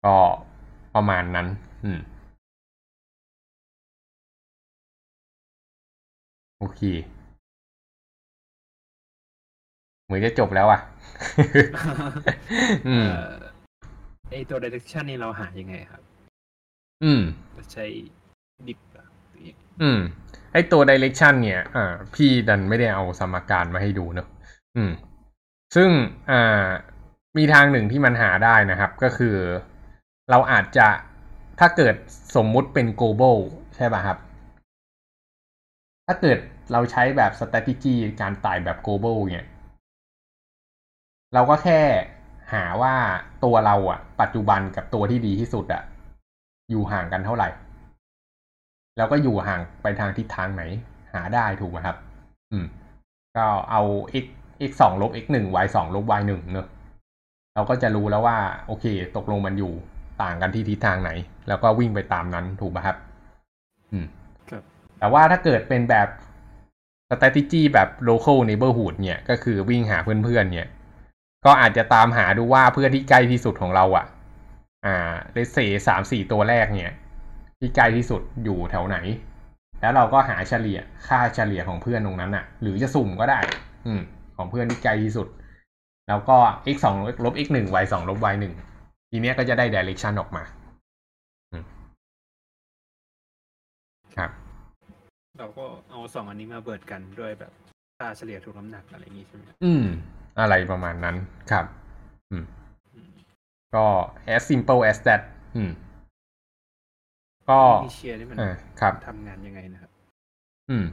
[0.05, 0.15] ก็
[0.95, 1.47] ประมาณนั้น
[1.83, 1.99] อืม
[6.59, 6.81] โอเค
[10.03, 10.79] เหมือนจะจบแล้วอะ
[12.87, 13.31] อืมเอ่อ
[14.29, 16.01] ไอตัว direction นี่เราหายังไงครับ
[17.03, 17.21] อืม
[17.53, 17.85] เราใช้
[18.67, 18.79] ดิบ
[19.29, 19.99] หรือยังไงอืม
[20.53, 24.27] ไอตัว direction เนี่ย อ่า พี่ดันไม่ได้เอาสมการมาให้ดูเนอะ
[24.75, 24.91] อืม
[25.75, 25.89] ซึ่ง
[26.31, 26.67] อ่า
[27.37, 29.35] มีทางหนึ่งที่มันหาได้นะครับ ก็คือ
[30.29, 30.87] เราอาจจะ
[31.59, 31.95] ถ้าเกิด
[32.35, 33.37] สมมุติเป็น global
[33.75, 34.17] ใช่ป่ะครับ
[36.07, 36.37] ถ้าเกิด
[36.71, 39.45] เราใช้แบบ strategy การไต่แบบ global เนี่ย
[41.33, 41.81] เราก็แค่
[42.53, 42.95] หาว่า
[43.43, 45.83] ตัวเราอะปัจจุบันกับตัวที่ดีที่สุดอะ
[46.69, 47.49] อยู่ห่างกันเท่าไหร่
[48.97, 50.63] แล้วก็อยู่ห่างไปทางทิศทางไหน
[51.13, 51.97] หาได้ถูกไหมครับ
[52.51, 52.65] อืม
[53.37, 53.81] ก็เอา
[54.23, 54.25] x
[54.69, 56.67] x สองลบ x หนึ่ง y สองลบ y หนึ่งเนอะ
[57.55, 59.73] เราก็จะรู้แล้วว่า โอเค ตกลงมันอยู่
[60.21, 61.11] ต่างกันที่ทิศทางไหน
[61.47, 62.97] แล้วก็วิ่งไปตามนั้นถูกไหมครับ
[63.91, 64.05] อืม
[64.49, 64.63] ครับ
[64.99, 66.07] แต่ว่าถ้าเกิดเป็นแบบ
[67.09, 70.67] strategy แบบ local neighborhood เนี่ย ก็คือวิ่งหาเพื่อนๆเนี่ย
[71.45, 74.05] ก็อาจจะตามหาดูว่าเพื่อนที่ใกล้ที่สุดของเราอะ่ะ
[74.85, 74.95] อ่า
[75.33, 76.91] เลเซสามสี่ตัวแรกเนี่ย
[77.61, 78.97] ที่ใกล้ที่สุดอยู่แถวไหน
[79.81, 83.39] แล้วเราก็หาเฉลี่ยค่าเฉลี่ยของเพื่อนตรงนั้นอะ่ะ หรือจะสุ่มก็ได้
[83.87, 84.01] อืม
[84.37, 85.27] ของเพื่อนที่ไกลที่สุด
[86.07, 86.37] แล้วก็
[86.75, 86.95] x สอง
[87.25, 88.53] ลบ x หนึ่ง y สองลบ y หนึ่ง
[89.11, 90.43] ทีเนี้ยก็จะได้ direction ออกมา
[91.51, 91.63] อืม
[94.17, 94.31] ครับ
[95.39, 97.51] เราก็เอาสองอันนี้มาเบิดกันด้วยแบบ
[97.97, 99.85] ค่าเฉลี่ยทุกน้ำหนักอะไรอย่างงี้ใช่ไหมครับอืม
[100.39, 101.15] อะไรประมาณนั้น
[101.51, 101.65] ครับ
[102.31, 102.45] อืม
[102.95, 103.09] อืม
[103.75, 103.85] ก็
[104.35, 105.21] as simple as that
[105.55, 105.71] อืม
[107.51, 109.91] ก็มีเชียร์นี่มันเออครับทำงานยังไงนะครับ
[110.69, 110.85] อืม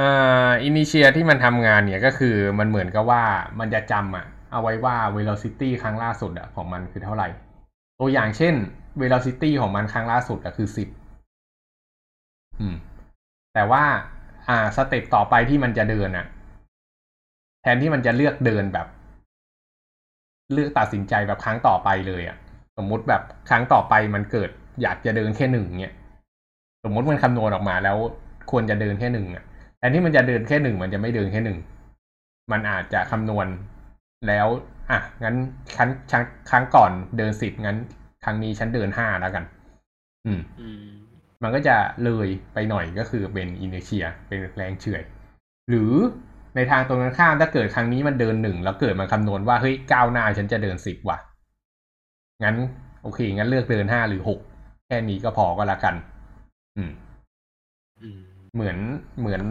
[0.00, 3.22] อ่าอินิเชียที่มันทำงานเนี่ยก็คือมันเหมือนกับว่า
[3.58, 7.28] มันจะจำอะเอาไว้ว่า velocity ครั้งล่าสุดอะของมันคือเท่าไหร่
[8.00, 8.54] ตัวอย่างเช่น
[9.00, 10.88] velocity ของมันครั้งล่าสุดอะคือสิบ
[12.60, 12.76] อืม
[13.54, 13.84] แต่ว่า
[14.48, 16.26] อ่าสเต็ปต่อไปที่มันจะเดินอะ
[17.62, 18.86] แทนที่มันจะเลือกเดินแบบ
[20.52, 22.36] เลือกตัดสินใจแบบครั้งต่อไปเลยอะ
[22.76, 24.50] สมมุติแบบครั้งต่อไปมันเกิด
[24.82, 25.94] อยากจะเดินแค่หนึ่งเนี่ย
[26.84, 27.96] สมมติมันคำนวณออกมาแล้ว
[28.50, 29.44] ควรจะเดินแค่หนึ่งอะ
[29.78, 31.58] แทนที่มันจะเดินแค่หนึ่งมันจะไม่เดินแค่หนึ่ง
[32.52, 33.46] มันอาจจะคำนวณ
[34.28, 34.46] แล้ว
[34.90, 35.36] อะงั้น
[35.76, 37.78] ครั้งครั้งครั้งก่อนเดินสิบงั้น
[38.24, 39.44] ครั้งนี้ฉันเดินห้าแล้วกัน
[40.26, 40.86] อืมอืม
[41.42, 45.02] มันก็จะเลยไปหน่อยก็คือเป็นอินเนเชีย เป็นแรงเฉื่อย
[45.70, 45.92] หรือ
[46.56, 51.18] ในทางตรงกันข้ามถ้าเกิดครั้งนี้มันเดินหนึ่งแล้วเกิดมันคำนวณว่าเฮ้ยก้าวหน้าฉันจะเดินสิบว่ะ
[52.44, 52.56] งั้น
[53.02, 54.40] โอเค งั้นเลือกเดินห้าหรือหก
[54.86, 55.94] แค่นี้ก็พอก็แล้วกัน
[56.76, 56.92] อืม
[58.02, 58.20] อืม
[58.54, 58.78] เหมือน
[59.20, 59.42] เหมือน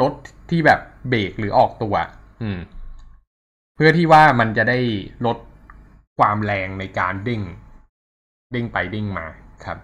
[0.00, 0.14] รถ
[0.50, 1.94] ที่แบบเบรกหรือออกตัว
[2.42, 2.58] อืม
[3.74, 4.78] เพื่อที่ว่ามันจะได้
[5.26, 5.38] ลด
[6.18, 7.42] ความแรงในการเด้ง
[8.52, 9.26] เด้งไปเด้งมา
[9.64, 9.78] ครับ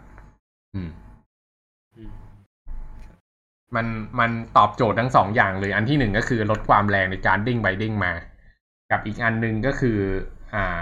[0.74, 0.90] อืม
[1.96, 2.12] อืม
[3.74, 3.86] มัน
[4.20, 8.12] มันตอบโจทย์ทั้งสองอย่างเลย อันที่หนึ่งก็คือลดความแรงในการเด้งไปเด้งมา
[8.90, 9.98] กับอีกอันหนึ่งก็คือ
[10.54, 10.80] อ่า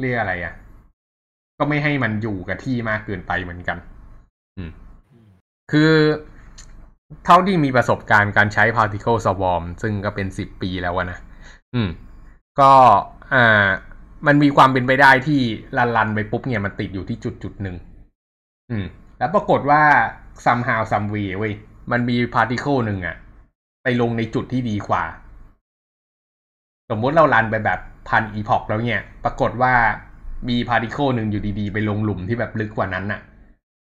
[0.00, 0.54] เรียกอะไรอะ่ะ
[1.60, 3.78] ก็ไม่ให้มันอยู่กับที่มากเกินไปเหมือนกัน
[4.58, 4.70] อืม
[5.12, 5.30] อืม
[5.72, 5.92] คือ
[7.24, 11.18] เท่าที่มีประสบการณ์การใช้ particle swarm ซึ่งก็เป็นสิบปีแล้วอะนะ
[11.74, 11.88] อืม
[12.60, 12.72] ก็
[13.34, 13.68] อ่า
[14.26, 15.40] มันมีความเป็นไปได้ที่
[15.76, 17.76] ลันลันๆไปปุ๊บเนี่ยมันติดอยู่ที่จุดจุดหนึ่ง
[18.70, 18.86] อืม
[19.18, 19.82] แล้วปรากฏว่า
[20.44, 21.54] somehow some way เว้ย
[21.92, 23.16] มันมี particle หนึ่งอะ
[23.82, 25.04] ไปลงในจุดที่ดีกว่า
[26.90, 29.74] สมมติเราลันไปแบบพันอีพอกแล้วเนี่ย ปรากฏว่า
[30.48, 33.20] มี particle หนึ่งอยู่ดีๆ ไปลงหลุมที่แบบลึกกว่านั้นน่ะ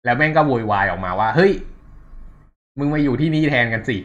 [0.05, 1.53] แล้วแม่งก็โวยวายออกมาว่า เฮ้ย
[2.79, 3.97] มึงมาอยู่ที่นี่แทนกันสิ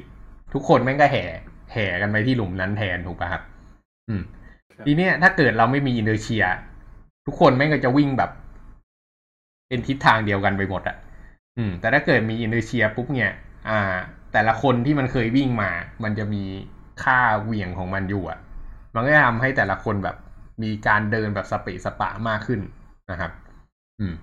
[0.54, 1.23] ทุกคนแม่งก็แห่
[1.73, 3.41] แห่กันไปที่หลุมนั้นแทนถูกปะครับ
[4.10, 4.21] อืม
[4.73, 6.43] ครับทีเนี้ยถ้าเกิดเราไม่มีอินเดเชีย
[7.25, 8.32] ทุกคนแม่งก็จะวิ่งแบบ
[9.67, 10.95] เป็นทิศทางเดียวกันไปหมดอะ
[11.58, 13.32] อืม แต่ถ้าเกิดมีอินเดเชียปุ๊บเนี่ย
[13.69, 13.80] อ่า
[14.34, 15.71] แต่ละคนที่มันเคยวิ่งมา
[16.04, 16.43] มันจะมี
[17.04, 18.39] ค่าเหวี่ยงของมันอยู่อะ
[18.93, 20.15] มันก็จะทำให้แต่ละคนแบบ
[20.63, 22.62] มีการเดินแบบสเปะสปะมากขึ้น
[23.12, 23.32] นะครับ
[24.00, 24.15] อืม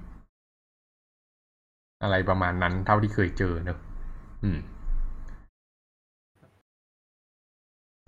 [2.03, 3.79] อะไรประมาณนั้นเท่าที่เคยเจอเนอะ
[4.45, 4.59] อืม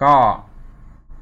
[0.03, 0.15] ก็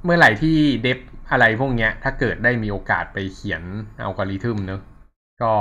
[0.04, 0.98] เมื่อไหร่ที่เดฟ
[1.30, 3.62] อะไรพวกเนี้ย ถ้าเกิดได้มีโอกาสไปเขียน
[4.02, 4.80] อัลกอริทึมเนอะ
[5.42, 5.52] ก็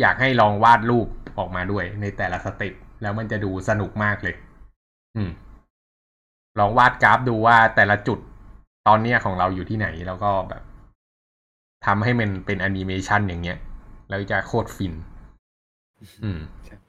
[0.00, 4.34] อยากให้ลองวาดรูปออกมาด้วยในแต่ละสเต็ปแล้วมันจะดูสนุกมากเลย
[5.16, 5.30] อืม
[6.58, 8.18] ลองวาดกราฟดูว่าแต่ละจุด
[8.86, 10.62] ตอนเนี้ยของเราอยู่ที่ไหน แล้วก็แบบ
[11.86, 13.58] ทำให้มันเป็นแอนิเมชันอย่างเงี้ย
[14.08, 14.94] แล้วจะโคตรฟิน
[16.24, 16.80] อืมครับ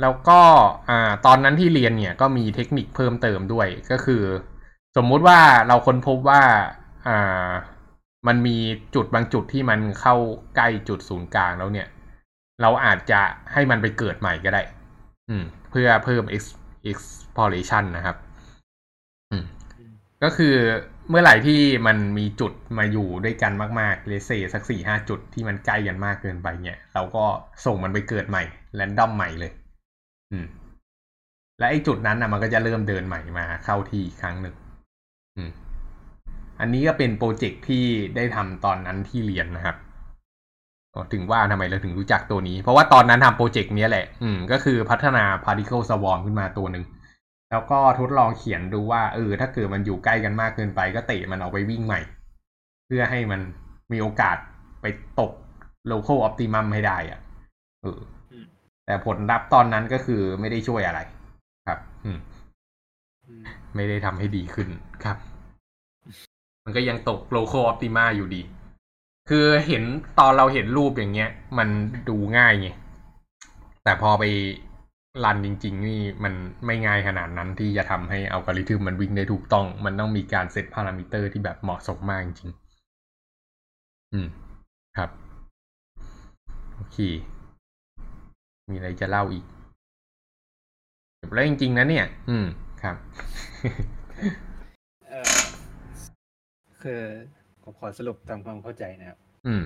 [0.00, 0.40] แล้วก็
[0.88, 4.22] อ่า ตอนนั้นที่เรียนเนี่ยก็มีเทคนิคเพิ่มเติมด้วยก็คือ
[4.96, 6.42] สมมุติว่าเราค้นพบว่า
[7.08, 7.48] อ่า
[8.26, 8.56] มันมี
[8.94, 10.14] จุดบางจุดที่มันเข้า
[10.56, 11.88] ใกล้จุดศูนย์กลางแล้วเนี่ย
[12.62, 13.20] เราอาจจะ
[13.52, 14.62] ให้มันไปเกิดใหม่ก็ได้
[15.30, 16.44] อืม เพื่อเพิ่ม ex
[16.90, 18.16] exploration นะครับ
[19.30, 19.44] อืม
[19.78, 20.54] อืมก็คือ
[21.10, 27.24] เมื่อไหร่ที่มันมีจุดมาอยู่ด้วยกันมากๆเลเซสักสี่ห้าจุดที่มันใกล้กันมากเกินไปเนี่ย เราก็
[27.66, 28.42] ส่งมันไปเกิดใหม่
[28.74, 29.52] แรนดอมใหม่เลย
[30.32, 30.46] อืม
[31.58, 34.54] และไอ้จุดนั้นนะมันก็จะเริ่มเดินใหม่มาเข้าที่อีกครั้งหนึ่ง
[35.36, 35.50] อืม
[36.60, 37.84] อันนี้ก็เป็นโปรเจกต์ที่
[38.16, 39.76] ได้ทำตอนนั้นที่เรียนนะครับ
[41.12, 46.84] ถึงว่าทำไมเราถึงรู้จักตัวนี้ เพราะว่าตอนนั้นทำโปรเจกต์นี้แหละ อืม ก็คือพัฒนา particle swarm ขึ้นมาตัวหนึ่ง
[47.50, 52.00] แล้วก็ทดลองเขียนดูว่าเออถ้าเกิดมันอยู่ใกล้กันมากเกินไปก็เตะมันออกไปวิ่งใหม่
[52.86, 53.40] เพื่อให้มัน
[53.92, 54.36] มีโอกาส
[54.82, 54.86] ไป
[55.20, 55.32] ตก
[55.90, 57.20] local optimum ให้ได้อะ
[57.82, 57.98] เออ
[58.86, 61.00] แต่ผลลัพธ์ตอนนั้นก็คือไม่ได้ช่วยอะไร
[61.66, 62.18] ครับ อืม
[63.74, 64.68] ไม่ได้ทำให้ดีขึ้น
[65.04, 65.16] ครับ
[66.64, 68.42] มันก็ยังตก local optima อยู่ดี
[69.28, 69.82] คือเห็น
[70.18, 71.68] ตอนเราเห็นรูปอย่างเงี้ย มัน
[72.08, 72.68] ดูง่ายไง
[73.84, 74.24] แต่พอไป
[75.24, 76.34] รันจริง ๆ นี่มัน
[76.66, 84.28] ไม่ง่ายขนาดนั้นที่จะทำให้อัลกอริทึมมันวิ่งได้ถูกต้อง มันต้องมีการ set parameterร์ที่แบบเหมาะสมมากจริงๆอืม
[84.96, 85.10] ครับ
[86.74, 86.98] โอเค
[88.70, 89.44] มีอะไรจะเล่าอีก
[91.20, 92.46] จบแล้วจริง ๆ นะเนี่ย อืม
[92.82, 92.96] ครับ
[95.08, 95.32] เออ
[96.82, 97.00] คือ
[97.62, 99.62] ผมขอสรุปตามความเข้าใจนะครับ อืม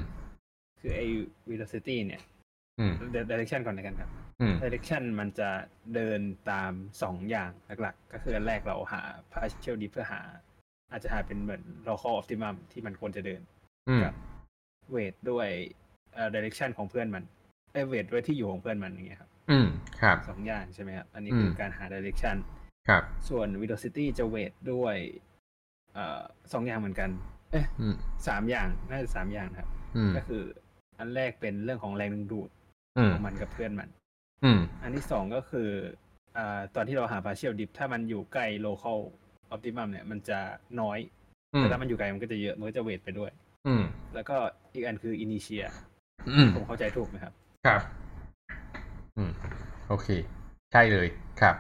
[0.81, 1.07] คือไอ้
[1.51, 2.21] velocity เนี่ย
[2.81, 2.95] อืม
[3.31, 5.51] direction ก่อนเลยกันครับอืม direction มันจะ
[5.95, 7.51] เดินตามสองอย่าง
[7.83, 10.21] หลักๆ ก็คืออันแรกเราหา partial dip เพื่อหา
[10.91, 13.41] อาจจะหาเป็นเหมือน local optimum ที่มันควรจะเดิน
[13.89, 14.15] อืมกับ
[14.95, 15.49] weight ด้วย
[16.15, 17.25] เอ่อ direction ของเพื่อนมัน
[17.73, 19.69] เอ้ย weight ด้วยที่อยู่ของเพื่อนมันอย่างเงี้ยครับ อืม
[20.01, 22.37] ครับสองอย่างใช่ไหมครับ อันนี้อืมคือการหา direction
[22.89, 24.97] ครับ ส่วน velocity จะ weight ด้วย
[25.95, 27.11] เอ่อสองอย่างเหมือนกัน
[27.53, 27.95] เอ๊ะอืม
[28.29, 30.43] สามอย่างน่าจะสามอย่างนะครับอืมก็คือ
[30.99, 32.62] อันแรกเป็นเรื่องของแรงดึงดูดอืม
[33.13, 33.89] ของมันกับเพื่อนมัน
[34.45, 35.69] อืม อันที่สองก็คือ
[36.37, 38.99] อ่าตอนที่เราหา partial dip ถ้ามันอยู่ใกล้ local
[39.55, 40.39] optimum เนี่ย มันจะ
[40.81, 40.99] น้อย
[41.55, 43.31] อืมแต่ถ้ามันอยู่ไกลมันก็จะเยอะมันก็จะเวทไปด้วย
[43.67, 43.83] อืม
[44.15, 44.37] แล้วก็
[44.75, 45.65] อีกอันคือ inertia
[46.37, 47.33] อืมผมเข้าใจถูกไหมครับ
[47.67, 47.81] ครับ
[49.17, 49.33] อืม
[49.89, 50.09] โอเค
[50.73, 51.09] ใช่เลย
[51.41, 51.57] ครับ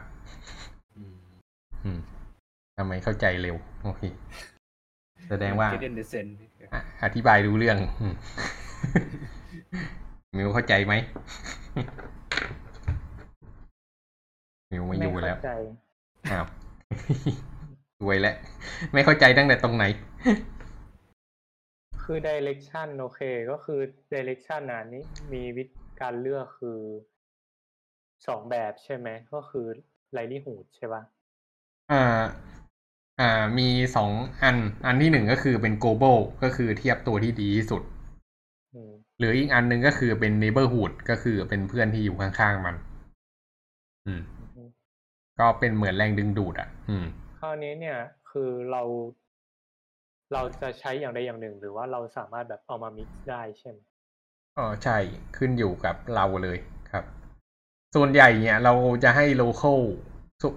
[1.84, 1.98] อืม
[2.78, 4.02] ทำไมเข้าใจเร็ว โอเค
[5.28, 6.34] แสดงว่า Get in the sense
[6.74, 8.06] อะอธิบายรู้เรื่องอื
[10.34, 10.94] มมิวเข้าใจไหม
[14.70, 15.52] มิวไม่อยู่แล้วเข้าใจ
[16.30, 16.46] อ้าว
[18.02, 18.36] รวยแล้ว
[18.92, 19.84] ไม่เข้าใจตั้งแต่ตรงไหน
[22.02, 23.80] คือ direction โอเค ก็คือ
[24.14, 26.80] direction น่ะนี่มีวิธีการเลือกคือ
[28.26, 29.66] สองแบบใช่ไหม ก็คือ
[30.12, 31.02] ไลลี่หูดใช่ปะ
[31.92, 32.22] อ่า
[33.20, 34.10] อ่ามีสอง
[34.42, 37.82] อัน อันที่หนึ่งก็คือเป็น global ก็คือเทียบตัวที่ดีที่สุด
[38.74, 42.76] อืม หรืออีกอันหนึ่งก็คือเป็น neighborhood ก็คือเป็นเพื่อนที่อยู่ข้างๆมัน
[44.06, 44.22] อืม
[44.56, 44.68] อืม
[45.38, 47.06] ก็เป็นเหมือนแรงดึงดูดอะ อืม
[47.38, 47.98] คราวนี้เนี่ย
[48.30, 48.82] คือเรา
[50.32, 53.78] เราจะใช้อย่างใดอย่างหนึ่ง หรือว่าเราสามารถแบบเอามา mix ได้ใช่ไหม
[54.58, 54.96] อ๋อใช่
[55.36, 56.58] ขึ้นอยู่กับเราเลย
[56.90, 57.04] ครับ
[57.94, 59.80] ส่วนใหญ่เนี่ย เราจะให้ local
[60.42, 60.48] สุ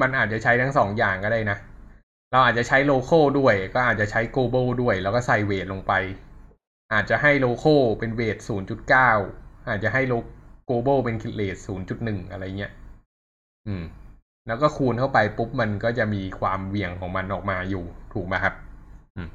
[0.00, 1.58] มันอาจจะใช้ทั้งสองอย่างก็ได้นะ
[2.30, 5.92] เราอาจจะใช้ local ด้วย ก็อาจจะใช้ global ด้วย แล้วก็ใส่เวทลงไป
[6.92, 8.36] อาจจะให้ local เป็นเวท
[9.02, 10.30] 0.9อาจจะให้ lo-
[10.68, 11.56] global เป็นเรท
[11.94, 12.72] 0.1อะไรเงี้ย
[13.66, 13.84] อืม
[14.46, 18.54] แล้วก็คูณเข้าไปปุ๊บมันก็จะมีความเหวี่ยงของมันออกมาอยู่ถูกไหมครับ
[19.16, 19.28] อืม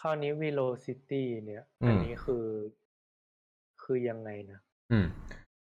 [0.00, 2.46] คราวนี้ velocity เนี่ยอืมอันนี้คือ
[3.82, 4.58] คือยังไงนะ
[4.92, 5.06] อืม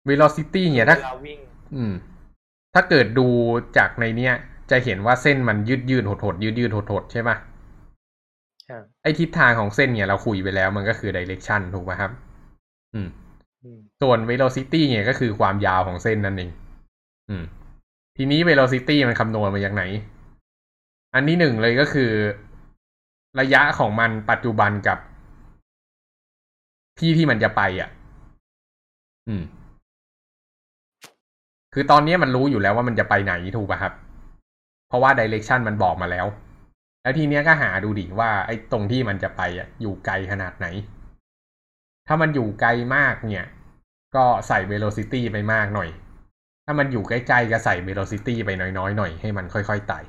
[0.08, 1.38] velocity เนี่ยถ้าเวลาวิ่ง
[1.76, 1.94] อืม
[2.74, 3.28] ถ้าเกิดดู
[3.76, 4.34] จากในเนี้ย
[4.70, 7.59] จะเห็นว่าเส้นมันยืดยืดหดหดยืดยืดหดหดใช่ปะอ่า
[9.02, 12.10] ไอทิศทางของเส้นเนี่ยเราคุยไปแล้วมันก็คือ direction ถูกไหมครับ
[12.94, 13.08] อืม
[13.62, 16.50] อืม ส่วน velocity เนี่ยก็คือความยาวของเส้นนั่นเอง
[17.28, 17.44] อืม
[18.16, 19.84] ทีนี้ velocity มันคำนวณมาจากไหน
[21.14, 22.10] อันที่หนึ่งเลยก็คือ
[23.40, 24.98] ระยะของมันปัจจุบันกับ
[26.98, 27.90] ที่ที่มันจะไปอะ
[29.28, 29.42] อืม
[31.74, 33.92] คือตอนนี้มันรู้อยู่แล้วว่ามันจะไปไหนถูกป่ะครับ
[34.88, 36.26] เพราะว่า direction มันบอกมาแล้ว
[37.02, 40.66] แล้วทีเนี้ยก็หาดูดิว่าไอ้ตรงที่มันจะไปอะอยู่ไกลขนาดไหน
[42.06, 43.46] ถ้ามันอยู่ไกลมากเนี่ย
[44.16, 45.90] ก็ใส่ velocity ไปมากหน่อย
[46.66, 50.00] ถ้ามันอยู่ใกล้ๆก็ใส่ velocity ไปน้อยๆหน่อยให้มันค่อยๆไต่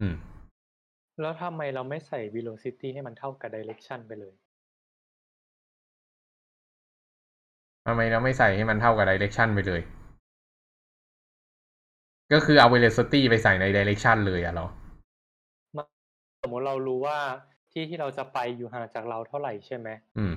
[0.00, 0.14] อืม
[1.20, 4.34] แล้วทำไมเราไม่ใส่ velocity ให้มันเท่ากับ direction ไปเลย
[7.86, 9.82] ทำไมเราไม่ใส่ให้มันเท่ากับ direction ไปเลย
[12.32, 14.68] ก็คือเอา velocity ไปใส่ใน direction เลยอะเหรอ
[16.42, 17.18] สมมติเรารู้ว่า
[17.72, 20.32] ที่ที่เราจะไปอยู่ห่างจากเราเท่าไหร่ใช่ไหมอืม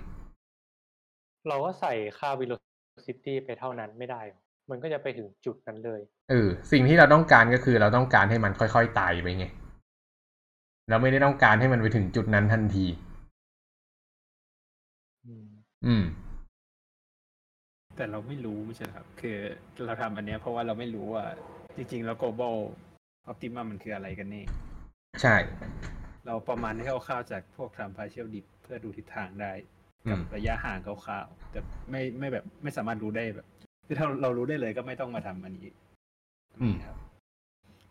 [1.47, 9.45] เราก็ใส่ค่า velocity ไปเท่านั้นไม่ได้หรอมันก็จะไปถึงจุดนั้นเลยเออสิ่งที่เราต้องการก็คือเราต้องการให้มันค่อยๆไต่ไปไง
[10.89, 12.85] เราไม่ได้ต้องการให้มันไปถึงจุดนั้นทันที
[15.25, 15.47] อืม
[15.85, 16.03] อืม
[17.97, 19.37] แต่เราไม่รู้ไม่ใช่เหรอครับ คือ
[19.85, 21.23] เราทำอันเนี้ยเพราะว่าเราไม่รู้ว่า
[21.75, 22.55] จริงๆ แล้ว global
[23.31, 24.43] optimum มันคืออะไรกันแน่
[25.21, 25.36] ใช่
[26.26, 29.52] เราประมาณให้คร่าวๆจากพวกทำ partial dip เพื่อดูทิศทางได้
[30.06, 33.47] อืกับมระยะห่างคร่าวๆแต่ไม่ไม่แบบไม่สามารถรู้ได้แบบ
[33.88, 35.69] คือถ้าเรารู้ได้เลยก็ไม่ต้องมาทำอันนี้
[36.62, 36.97] อืมครับ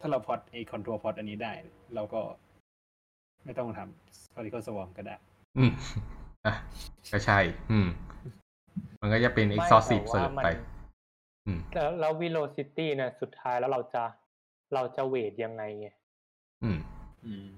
[0.01, 1.53] ถ้าเราพอดไอคอนโทรลพอดอันนี้ได้
[1.95, 2.21] เราก็
[3.45, 5.17] ไม่ต้องทำ particle swarm ก็ได้
[5.59, 5.73] อืม
[6.47, 6.55] อะ
[7.13, 7.39] ก็ใช่
[7.71, 7.89] อืม
[9.01, 10.49] มันก็จะเป็นไม่ exhaustive แต่ว่า search มันไป
[11.47, 14.03] อืมแล้วแล้ว velocity เนี่ยสุดท้ายแล้วเราจะ
[14.75, 15.89] เราจะเวทยังไงไง
[16.65, 16.79] อืม
[17.27, 17.49] อืม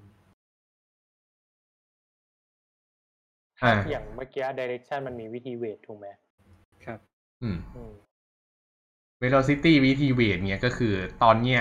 [3.63, 6.07] อ่าอย่างเมื่อกี้ direction มันมีวิธีเวทถูกไหม
[6.85, 6.99] ครับ
[7.43, 7.93] อืมอืม
[9.23, 11.61] velocity วิธีเวทเนี่ยก็คือตอนเนี้ย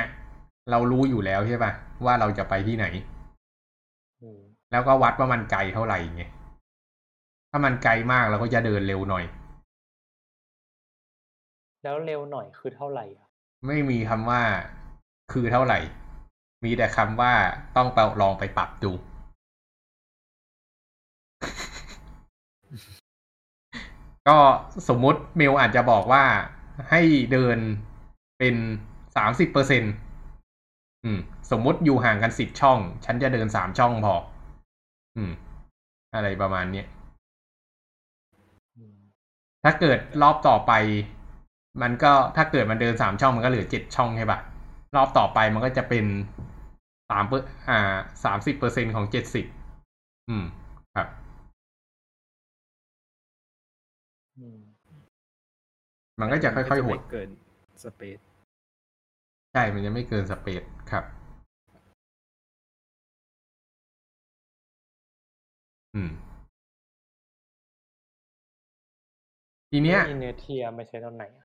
[0.71, 1.71] เรารู้อยู่แล้วใช่ป่ะ
[2.05, 2.85] ว่าเราจะไปที่ไหน
[4.21, 6.23] อืมแล้วก็วัดว่ามันไกลเท่าไหร่ไง
[7.51, 9.25] ถ้ามันไกลมากเราก็จะเดินเร็วหน่อย
[11.83, 13.27] แล้วเร็วหน่อยคือเท่าไหร่อะ
[13.67, 14.41] ไม่มีคำว่า
[15.31, 15.79] คือเท่าไหร่
[16.63, 17.33] มีแต่คำว่า
[17.75, 18.91] ต้องไปลองไปปรับดู
[24.27, 24.37] ก็
[24.89, 26.23] สมมุติเมลอาจจะบอกว่า
[26.89, 27.57] ให้เดิน
[28.39, 28.55] เป็น
[29.15, 29.83] สามสิบเปอร์เซ็น
[31.03, 31.19] อืม
[31.51, 34.15] สมมุติอยู่ห่างกันสิบช่อง ฉันจะเดินสามช่องพอ
[35.17, 35.31] อืม
[36.15, 36.87] อะไรประมาณเนี้ย
[38.75, 38.97] อืม
[39.63, 40.71] ถ้าเกิดรอบต่อไป
[41.81, 44.39] มันก็ถ้าเกิดมันเดินสามช่องมันก็เหลือเจ็ดช่องใช่ปะ
[44.95, 46.05] รอบต่อไปมันก็จะเป็น
[47.11, 47.95] สามเปอร์อ่า
[48.25, 49.45] สามสิบเปอร์เซ็นของเจ็ดสิบ
[50.29, 50.45] อืม
[50.95, 51.07] ครับ
[54.37, 54.59] อืม
[56.19, 57.29] มันก็จะค่อยๆหดไม่เกิน
[57.83, 58.19] space
[59.51, 61.03] ใช่ มันจะไม่เกิน space ครับ
[65.95, 66.11] อืม
[69.71, 71.45] ทีเนี้ย inertia มันใช้ตอนไหนอะ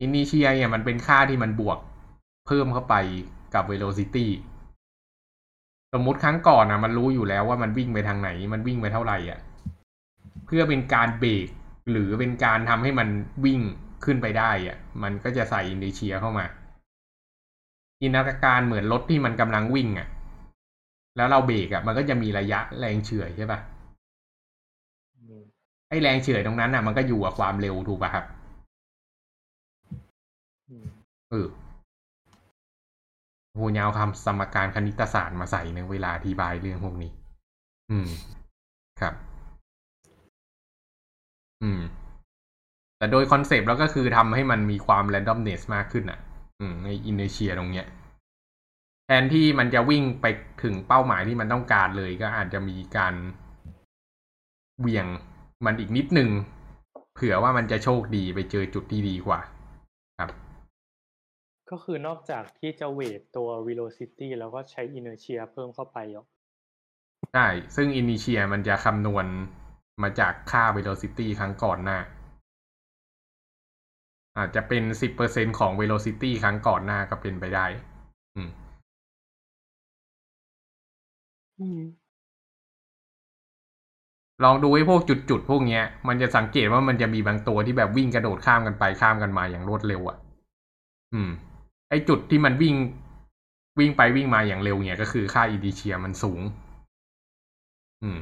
[0.00, 1.78] อินิเชียเนี่ยมันเป็นค่าที่มันบวก
[2.46, 2.94] เพิ่มเข้าไป
[3.56, 4.26] กับ velocity
[5.94, 9.38] สมมุติครั้งก่อนนะมันรู้อยู่แล้วว่ามันวิ่งไปทางไหน มันวิ่งไปเท่าไหร่อะ
[10.46, 11.48] เพื่อเป็นการเบรก
[11.90, 13.08] หรือเป็นการทำให้มัน
[13.44, 13.60] วิ่ง
[14.04, 16.44] ขึ้นไปได้อะ มันก็จะใส่อินดิเชียเข้ามา
[18.00, 20.08] จินตนาการเหมือนรถที่มันกำลังวิ่งอะ
[21.16, 23.58] แล้วเราเบรกอะ มันก็จะมีระยะแรงเฉื่อยใช่ปะ
[25.16, 25.42] อืม
[25.88, 28.24] ไอ้แรงเฉื่อยตรงนั้นอะ มันก็อยู่กับความเร็วถูกป่ะครับ
[30.68, 30.86] อืม
[31.30, 31.46] เออ
[33.56, 37.10] โหยาวคำสมการคณิตศาสตร์มาใส่ในเวลาอธิบายเรื่องพวกนี้
[37.90, 38.08] อืม
[39.00, 39.14] ครับ
[41.62, 41.80] อืม
[42.98, 46.20] แต่โดยคอนเซปต์แล้วก็คือทำให้มันมีความ randomness มากขึ้นอะ
[46.60, 47.86] อืมใน inertia ตรงเนี้ย
[49.06, 50.26] แทนที่มันจะวิ่งไป
[50.62, 53.14] ถึงเป้าหมายที่มันต้องการเลยก็อาจจะมีการ
[54.80, 55.06] เวี่ยง
[55.64, 56.30] มันอีกนิดนึง
[57.14, 59.40] เผื่อว่ามันจะโชคดีไปเจอจุดที่ดีกว่า
[60.18, 60.30] ครับ
[61.70, 66.24] ก็คือนอกจากที่จะเวทตัว velocity แล้วก็ใช้ inertia เพิ่มเข้าไปเหรอ
[67.32, 69.26] ใช่ ซึ่ง Initial มันจะคำนวณ
[70.02, 71.98] มาจากค่า velocity ครั้งก่อนหน้า
[74.38, 77.66] อาจจะเป็นสิบเปอร์เซ็นของ velocity ครั้งก่อนหน้าก็เป็นไปได้
[78.36, 78.50] อืม
[81.58, 81.80] อืม
[84.44, 90.16] ลองดูไอ้พวกจุดๆ พวกเนี้ย มันจะสังเกตว่ามันจะมีบางตัวที่แบบวิ่งกระโดดข้ามกันไปข้ามกันมาอย่างรวดเร็วอะ่ะ
[91.14, 91.30] อืม
[91.90, 92.74] ไอ้จุดที่มันวิ่ง
[93.78, 96.40] วิ่งไปวิ่งมาอย่างเร็วเนี่ยก็คือค่าอินดิเชียมันสูง
[98.02, 98.18] อืม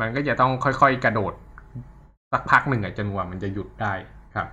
[0.00, 1.34] มันก็จะต้องค่อยๆกระโดด
[2.32, 3.92] สักพักหนึ่งอะจนกว่ามันจะหยุดได้
[4.34, 4.48] ครับ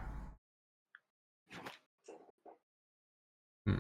[3.65, 3.79] อืม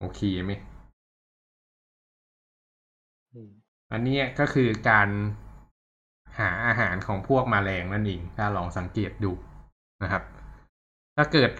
[0.00, 0.52] โอเคไหม
[3.32, 3.50] อืม
[3.92, 5.08] อันเนี้ยก็คือการ
[6.38, 9.32] หาอาหารของพวกแมลงนั่นเอง ถ้าลองสังเกตดู
[10.02, 10.22] นะครับ
[11.16, 11.50] ถ้าเกิด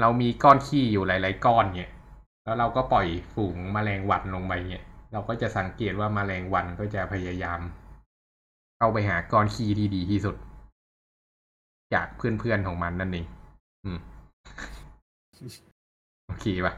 [0.00, 1.90] เรามีก้อนขี้อยู่หลาย ๆ ก้อนเนี่ย
[2.44, 7.60] แล้วเราก็ปล่อยฝูงแมลงวันลงไปเนี่ย เราก็จะสังเกตว่าแมลงวันก็จะพยายาม
[8.76, 10.36] เข้าไปหาก้อนขี้ที่ดีที่สุด
[11.94, 13.26] จากเพื่อนๆของมันนั่นเอง
[13.84, 13.98] อืม
[16.26, 16.74] โอเคปะ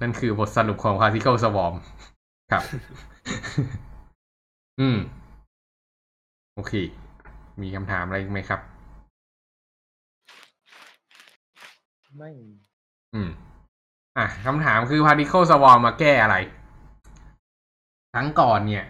[0.00, 1.74] นั่นคือบทสรุปของ Particle Swarm
[2.52, 2.62] ครับ
[4.80, 4.98] อืม
[6.54, 6.72] โอเค
[7.62, 8.60] มีคำถามอะไรอีกไหมครับ
[12.16, 12.30] ไม่
[13.14, 13.30] อืม
[14.18, 16.36] อะคำถามคือ particle swarm มาแก้อะไร
[18.14, 18.84] ครั้งก่อนเนี่ย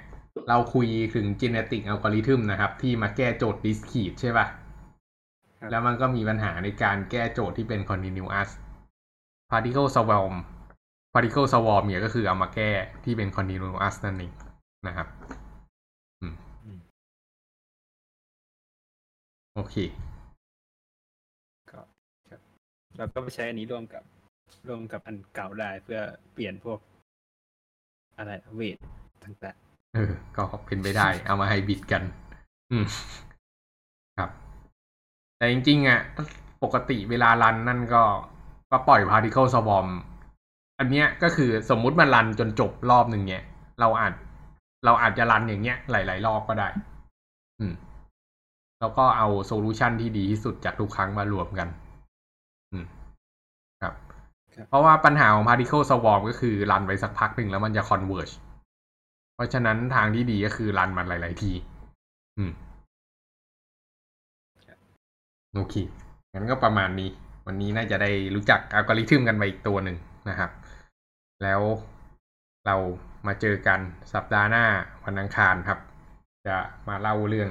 [0.49, 4.47] เราคุยถึง genetic algorithm นะครับ ที่มาแก้โจทย์ discrete ใช่ป่ะ
[5.59, 8.49] ครับแล้วมันก็มีปัญหาในการแก้โจทย์ที่เป็น continuous
[9.51, 10.35] particle swarm
[11.13, 12.71] particle swarm เนี่ยก็คือเอามาแก้
[13.05, 14.33] ที่เป็น continuous นั่นเอง
[14.87, 15.09] นะครับ
[19.55, 19.77] โอเค
[21.71, 21.81] ก็
[22.29, 22.41] ครับ
[22.97, 24.03] เราก็ไปใช้อันนี้ร่วมกับ
[24.69, 26.01] ร่วมกับอันเก่าได้เพื่อ
[26.33, 26.79] เปลี่ยนพวก
[28.17, 28.77] อะไรเวท
[29.25, 29.57] ต่าง
[29.95, 32.03] เออ ก็เป็นไปได้ เอามาให้บิดกัน
[32.71, 32.85] อืม
[34.19, 34.31] ครับ
[35.37, 36.01] แต่จริงๆอะ
[36.63, 38.03] ปกติเวลารันนั่นก็
[38.71, 39.89] ก็ปล่อย particle swarm
[40.79, 43.45] อันเนี้ยก็คือสมมุติมันรันจนจบรอบหนึ่งเนี่ย
[43.81, 44.13] เราอาจ
[44.85, 46.69] เราอาจจะรันอย่างเงี้ย หลาย ๆ รอบก็ได้
[47.61, 47.75] อืม
[48.83, 51.69] แล้วก็เอาโซลูชันที่ดีที่สุดจากทุกครั้งมารวมกัน
[52.73, 52.87] อืม
[53.83, 53.95] ครับ
[54.55, 58.35] ครับ เพราะว่าปัญหาของ particle swarm ก็คือรันไปสักพักหนึ่งแล้วมันจะ converge
[59.35, 61.53] เพราะฉะนั้นทางที่ดีก็คือรันมันหลาย ๆ ที
[62.39, 62.53] อืม
[65.55, 65.75] โอเค
[66.33, 67.11] งั้นก็ประมาณนี้
[67.47, 69.97] วันนี้น่าจะได้รู้จักอัลกอริทึมกันไปอีกตัวหนึ่ง
[70.29, 70.51] นะครับ
[71.43, 71.61] แล้ว
[72.67, 72.77] เรา
[73.27, 73.81] มาเจอกัน
[74.15, 74.65] สัปดาห์หน้า
[75.05, 75.79] วันอังคารครับ
[76.47, 76.57] จะ
[76.89, 77.51] มาเล่าเรื่อง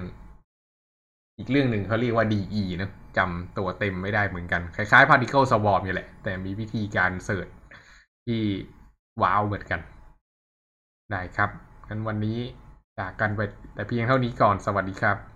[1.41, 7.47] อีกเรื่องหนึ่งเขาเรียกว่า DE นะจำตัวเต็มไม่ได้เหมือนกัน คล้ายๆ particle swarm อยู่แหละ แต่มีวิธีการเสิร์ช
[8.25, 8.41] ที่
[9.21, 9.79] ว้าวเหมือนกัน
[11.11, 11.49] ได้ครับ
[11.89, 12.39] งั้นวันนี้
[12.99, 13.41] จากกันไป
[13.73, 15.30] แต่เพียงเท่านี้ก่อนสวัสดีครับ